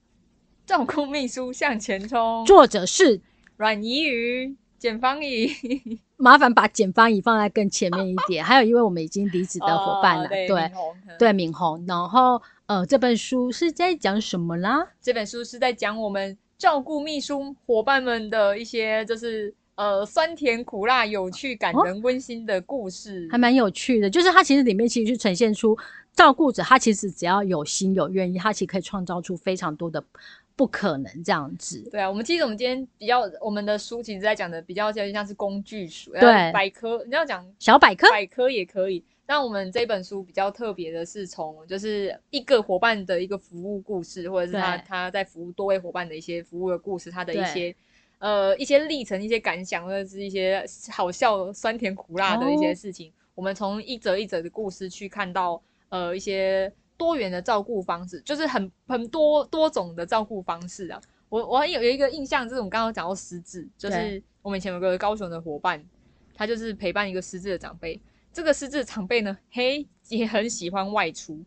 [0.69, 3.21] 《照顾秘书向前冲》，作者是
[3.57, 5.51] 阮怡瑜、简芳怡。
[6.17, 8.45] 麻烦把简芳怡放在更前面一点。
[8.45, 10.49] 还有一位我们已经离职的伙伴了，对
[11.17, 11.85] 对，敏红。
[11.87, 14.89] 然后呃，这本书是在讲什么啦？
[15.01, 24.11] 这本书是在讲我们照顾秘书伙伴们的一些，就是呃酸甜苦辣、有趣、感人、温馨的故事，还蛮有趣的。
[24.11, 25.79] 就是它其实里面其实是呈现出
[26.13, 30.05] 照顾者，他其实只要有心有愿意，他其实可以创造出非常多的。
[30.57, 31.81] 不可能这样子。
[31.89, 39.05] 对啊，我们其实我们今天比较我们的书其实在讲的比较像像是工具书，对，百科你要讲小百科，百科也可以。
[39.29, 47.73] 那我们这本书比较特别的是从就是一个伙伴的一个服务故事，或者是他他在服务多位伙伴的一些服务的故事，他的一些
[48.19, 53.13] 呃一些历程、一些感想，或者是一些好笑、酸甜苦辣的一些事情。
[53.35, 56.73] 我们从一则一则的故事去看到呃一些。
[56.99, 61.01] 多元的照顾方式，就是很很多多种的照顾方式啊。
[61.29, 65.81] 我我有有一个印象，就是我们刚刚讲到失智，就是我们以前有个高雄的伙伴，
[66.35, 68.01] 他就是陪伴一个失智的长辈。
[68.33, 71.41] 这个失智长辈呢，嘿，也很喜欢外出，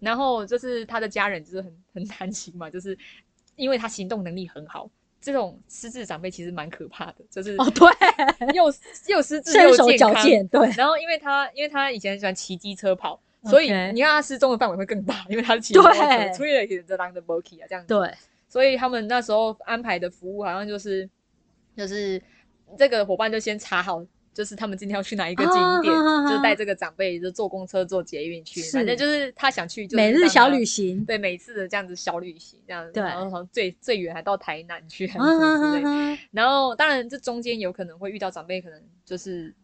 [0.00, 2.96] 然后就是他的家人就是很很 担心嘛，就是
[3.56, 4.88] 因为他行动能力很好。
[5.24, 7.88] 这种失智长辈其实蛮可怕的，就是哦，对，
[8.54, 8.64] 又
[9.08, 10.70] 又失智又健康，对。
[10.76, 13.18] 然后因为他因为他以前喜欢骑机车跑。
[13.46, 17.88] 所以你看他失踪的范围会更大，因为他是骑摩托车，出去了也就当的 b o k y 啊，这样子。
[17.88, 18.10] 对，
[18.48, 21.06] 所以他们那时候安排的服务好像就是，
[21.76, 22.18] 就是
[22.78, 24.02] 这个伙伴就先查好，
[24.34, 25.94] 就是他们今天要去哪一个景点，
[26.28, 36.18] 就带这个长辈就坐公车、坐捷运去，反正就是他想去就，每日小旅行，对，每次的这样子小旅行，这样子，然后最最远还到台南去，之类。
[36.32, 39.54] 然后当然这中间有可能会遇到长辈，可能就是。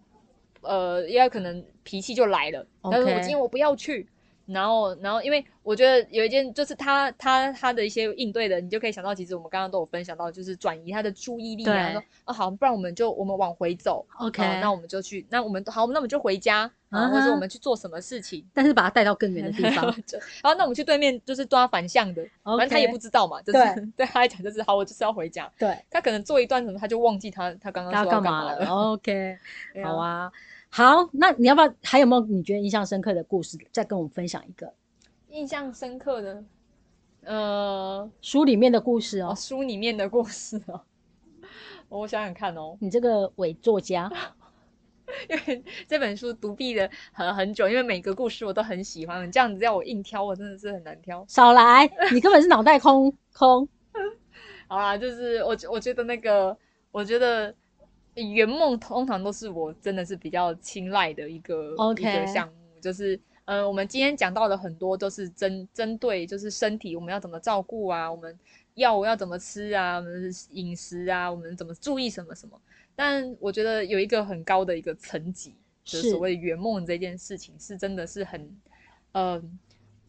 [0.62, 4.07] 呃，也有可能脾气就来了，但是我今天我不要去，
[4.53, 19.85] 然后，然后，因为我觉得有一件，就是他他他的一些应对的，你就可以想到，其实我们刚刚都有分享到，就是转移他的注意力，啊说啊好，不然我们就我们往回走，OK，那我们就去，那我们好，那我们就回家，啊，或者我们去做什么事情，但是把他带到更远的地方，
[20.43, 23.59] 好，那我们去对面就是抓反向的，反正他也不知道嘛，就是
[23.97, 25.77] 对 他来讲就是好，我就是要回家，对。
[25.91, 29.39] 他可能做一段什么，他就忘记他他刚刚说干嘛了，OK，
[29.85, 30.31] 好啊。
[30.71, 33.59] 好，那你要不要还有没有你觉得印象深刻的故事？
[33.73, 34.73] 再跟我们分享一个
[35.29, 36.45] 印象深刻的，
[37.25, 40.81] 呃，书里面的故事哦，书里面的故事哦，
[41.89, 44.11] 我想想看哦，你这个伪作家。
[45.29, 49.29] 因为这本书独臂的很很久，因为每个故事我都很喜欢。
[49.33, 51.25] 这样子要我硬挑，我真的是很难挑。
[51.27, 53.68] 少来，你根本是脑袋空空。
[54.68, 56.57] 好啦，就是我我觉得那个，
[56.93, 57.53] 我觉得
[58.15, 62.55] 圆梦通常都是我真的是比较青睐的一个一个项目。
[62.81, 68.39] 就是呃，我们今天讲到的很多都是针针对，就是身体我们要怎么照顾啊，我们
[68.75, 72.59] 药物要怎么吃啊，我们饮食啊，我们怎么注意什么什么。
[72.97, 75.55] 但我觉得有一个很高的一个层级，
[75.85, 78.61] 就是所谓圆梦这件事情，是真的是很，
[79.13, 79.43] 呃，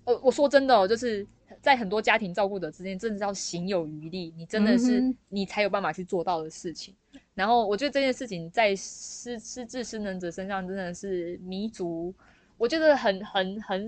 [0.06, 1.26] 呃，我说真的哦，就是
[1.62, 6.96] 在很多家庭照顾者之间，真的是要行有余力，你真的是你才有办法去做到的事情。
[7.42, 12.14] 然后我觉得这件事情在失失智失能者身上真的是弥足，
[12.56, 13.88] 我觉得很很很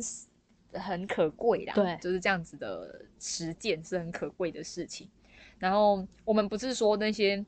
[0.73, 1.73] 很可贵啦。
[1.75, 5.07] 对，就是这样子的实践是很可贵的事情。
[5.59, 7.45] 然后我们不是说那些。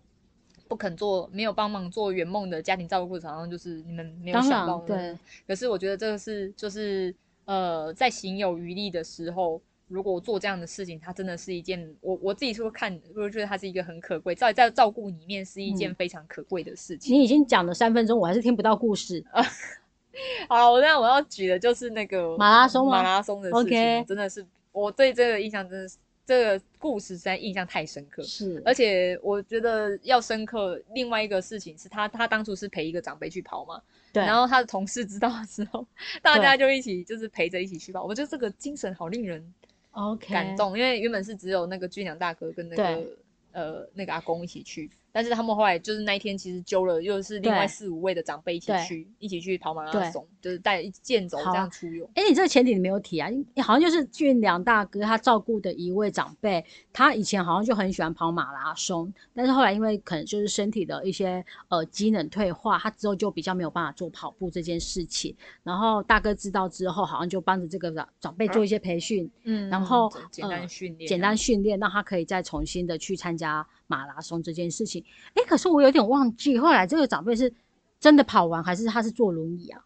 [0.67, 4.79] 不肯做，没有帮忙做圆梦的家庭照顾者，好像就是你们没有想到。
[4.79, 5.15] 对。
[5.47, 7.13] 可是我觉得这个是，就是
[7.45, 17.15] 呃，在行有余力的时候，如果我做这样的事情，它真的是一件，我我自己说看，我觉得它是一个很可贵，在在照顾里面是一件非常可贵的事情。
[17.15, 19.23] 你已经讲了三分钟，我还是听不到故事。
[20.49, 25.97] 好，我那我要举的就是那个马拉松马拉松的事情，真的是我对这个印象真的是。
[26.27, 30.81] 这个故事实在印象太深刻，是，而且我觉得要深刻。
[30.95, 33.79] 另外一个事情是他，他当初是陪一个长辈去跑嘛，
[34.11, 34.23] 对。
[34.23, 35.85] 然后他的同事知道之后，
[36.23, 38.03] 大家就一起就是陪着一起去跑。
[38.03, 39.53] 我觉得这个精神好令人
[39.95, 40.77] ，OK，感动。
[40.77, 43.03] 因为原本是只有那个俊良大哥跟那个
[43.51, 44.89] 呃那个阿公一起去。
[45.15, 52.03] 但是他们后来就是那一天，其实揪了又是另外四五位的长辈一起去，一起去跑马拉松，就是带健走这样出游。
[52.15, 53.29] 哎，你这个前提你没有提啊？
[53.63, 56.61] 好像就是俊良大哥他照顾的一位长辈，
[56.91, 65.33] 他以前好像就很喜欢跑马拉松，但是后来因为可能就是身体的一些呃机能退化，他之后就比较没有办法做跑步这件事情。
[65.63, 73.65] 然后大哥知道之后，好像就帮着这个长长辈做一些培训，嗯，然后简单训练，简单训练，让他可以再重新的去参加。
[73.87, 77.53] 马拉松这件事情，哎，可是我有点忘记，后来这个长辈是
[77.99, 79.81] 真的跑完，还是他是坐轮椅啊？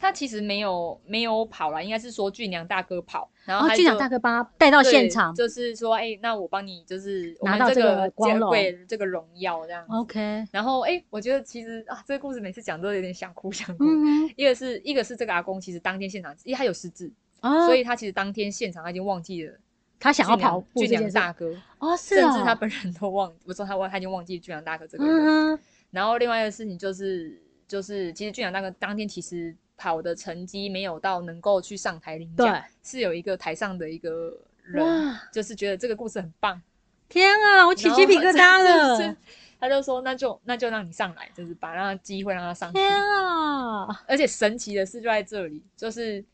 [0.00, 8.54] 他其实没有没有跑了，应该是说俊良大哥跑，然后俊良大哥帮他带到现场，就是说，哎，那我帮你，就是拿到这个光荣，
[8.86, 9.84] 这个荣耀这样。
[9.88, 13.86] OK，然后，哎，我觉得其实啊，这个故事每次讲都有点想哭想哭。
[13.86, 19.58] 嗯，一个是一个是这个阿公，其实当天现场，因为他有失智，所以他其实当天现场他已经忘记了。
[20.00, 25.58] 他想要跑步，俊良大哥哦，甚至他本人都忘， 我说他忘，他已经忘记俊良大哥这个人。
[25.90, 36.60] 然后另外一个事情就是，就是其实俊良大哥当天其实跑的成绩没有到能够去上台领奖，是有一个台上的一个人，就是觉得这个故事很棒。
[37.08, 39.16] 天啊，我起鸡皮疙瘩了。
[39.60, 42.72] 他就说，那就那就让你上来，就是把那机会让他上。
[42.72, 43.88] 天啊！
[44.06, 46.24] 而且神奇的事就在这里，就是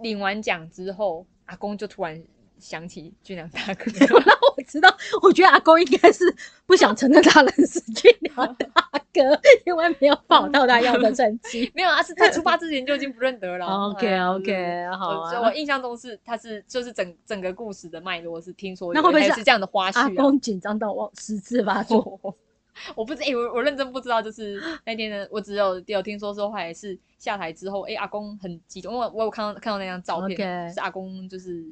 [0.00, 2.22] 领完奖之后，阿公就突然。
[2.58, 6.24] 想起俊良大哥，那我知道，我觉得阿公应该是
[6.66, 8.66] 不想承认他认识俊良大
[9.12, 9.20] 哥，
[9.66, 11.70] 因为没有跑到他要的成绩。
[11.74, 13.66] 没有啊，是在出发之前就已经不认得了。
[13.66, 15.40] OK OK，好啊。
[15.42, 19.98] 我印象中是他是就是整整个故事的脉络是听说，那会不会是这样的花絮？
[20.00, 22.18] 阿公紧张到忘失字发作，
[22.96, 31.64] 我不知哎，我我认真不知道，就是那天呢我只有有听说说，后来是下台之后，哎，阿公很激动，因为我有看到看到那张照片，是阿公就是。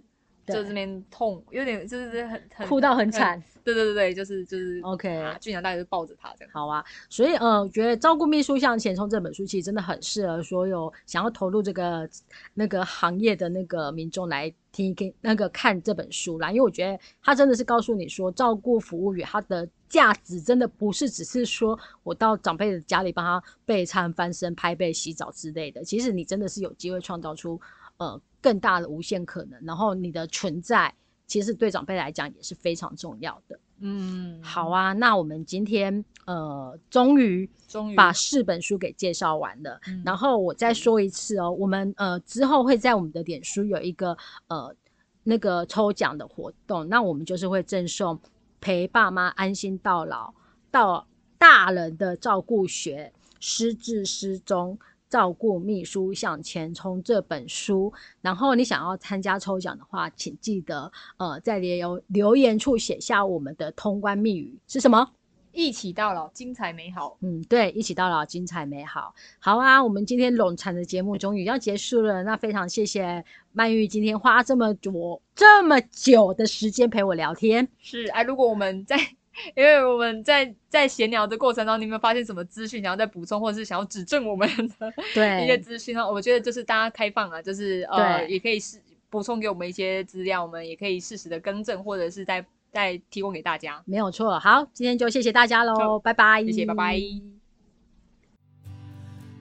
[0.47, 3.43] 就这边痛，有点就是很很哭到很惨。
[3.65, 5.09] 对对对对，就是就是 OK。
[5.41, 6.51] 俊良大概就抱着他这样。
[6.53, 12.09] 好啊，所以呃，我觉得《照顾秘书向前冲》这本书其实真的很适合所有想要投入这个
[12.55, 16.51] 那个行业的那个民众来听一听那个看这本书啦。
[16.51, 25.85] 因为我觉得他真的是告诉你说，照顾服务与它的价值真的不是只是说我到长辈的家里帮他备餐、翻身、拍背、洗澡之类的。
[25.85, 27.61] 其实你真的是有机会创造出
[27.99, 28.21] 呃。
[28.43, 30.93] 更大的无限可能，然后你的存在
[31.27, 33.59] 其实对长辈来讲也是非常重要的。
[33.79, 39.81] 嗯，好啊，那我们今天呃终于终于把四本书给介绍完了。
[40.05, 44.17] 然后我再说一次哦，我们呃之后会在我们的脸书有一个
[44.49, 44.75] 呃
[45.23, 48.21] 那个抽奖的活动，那我们就是会赠送
[48.61, 50.33] 陪爸妈安心到老
[50.71, 51.07] 到
[51.39, 54.79] 大人的照顾学失智失踪。
[55.13, 57.93] 照顾秘书向前冲这本书，
[58.23, 65.07] 然后你想要参加抽奖的话，请记得呃在留留言处写下我们的通关密语是什么？
[65.53, 67.19] 一起到老，精彩美好。
[67.21, 69.15] 嗯，对，一起到老，精彩美好。
[69.39, 77.69] 好啊，我们今天冗长的节目终于要结束了，那非常谢谢曼玉今天花这么多这么久的时间陪我聊天。
[77.79, 78.97] 是哎，如果我们在，
[79.57, 84.93] 因为我们在在闲聊的过程中，你有没有发现什么资讯，想要再补充，或者是想要指正我们的
[85.43, 86.11] 一些资讯呢？
[86.11, 88.79] 我觉得就是大家开放啊，就是呃，也可以是
[89.11, 92.45] 补充给我们一些资料，我们也可以适时的更正，或者是再。
[92.73, 94.39] 再提供给大家，没有错。
[94.39, 96.43] 好，今天就谢谢大家喽，拜拜。
[96.43, 96.99] 谢谢，拜拜。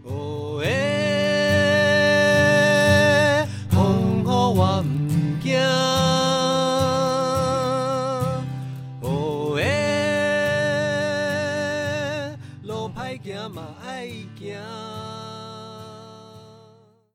[0.03, 3.47] 哦诶，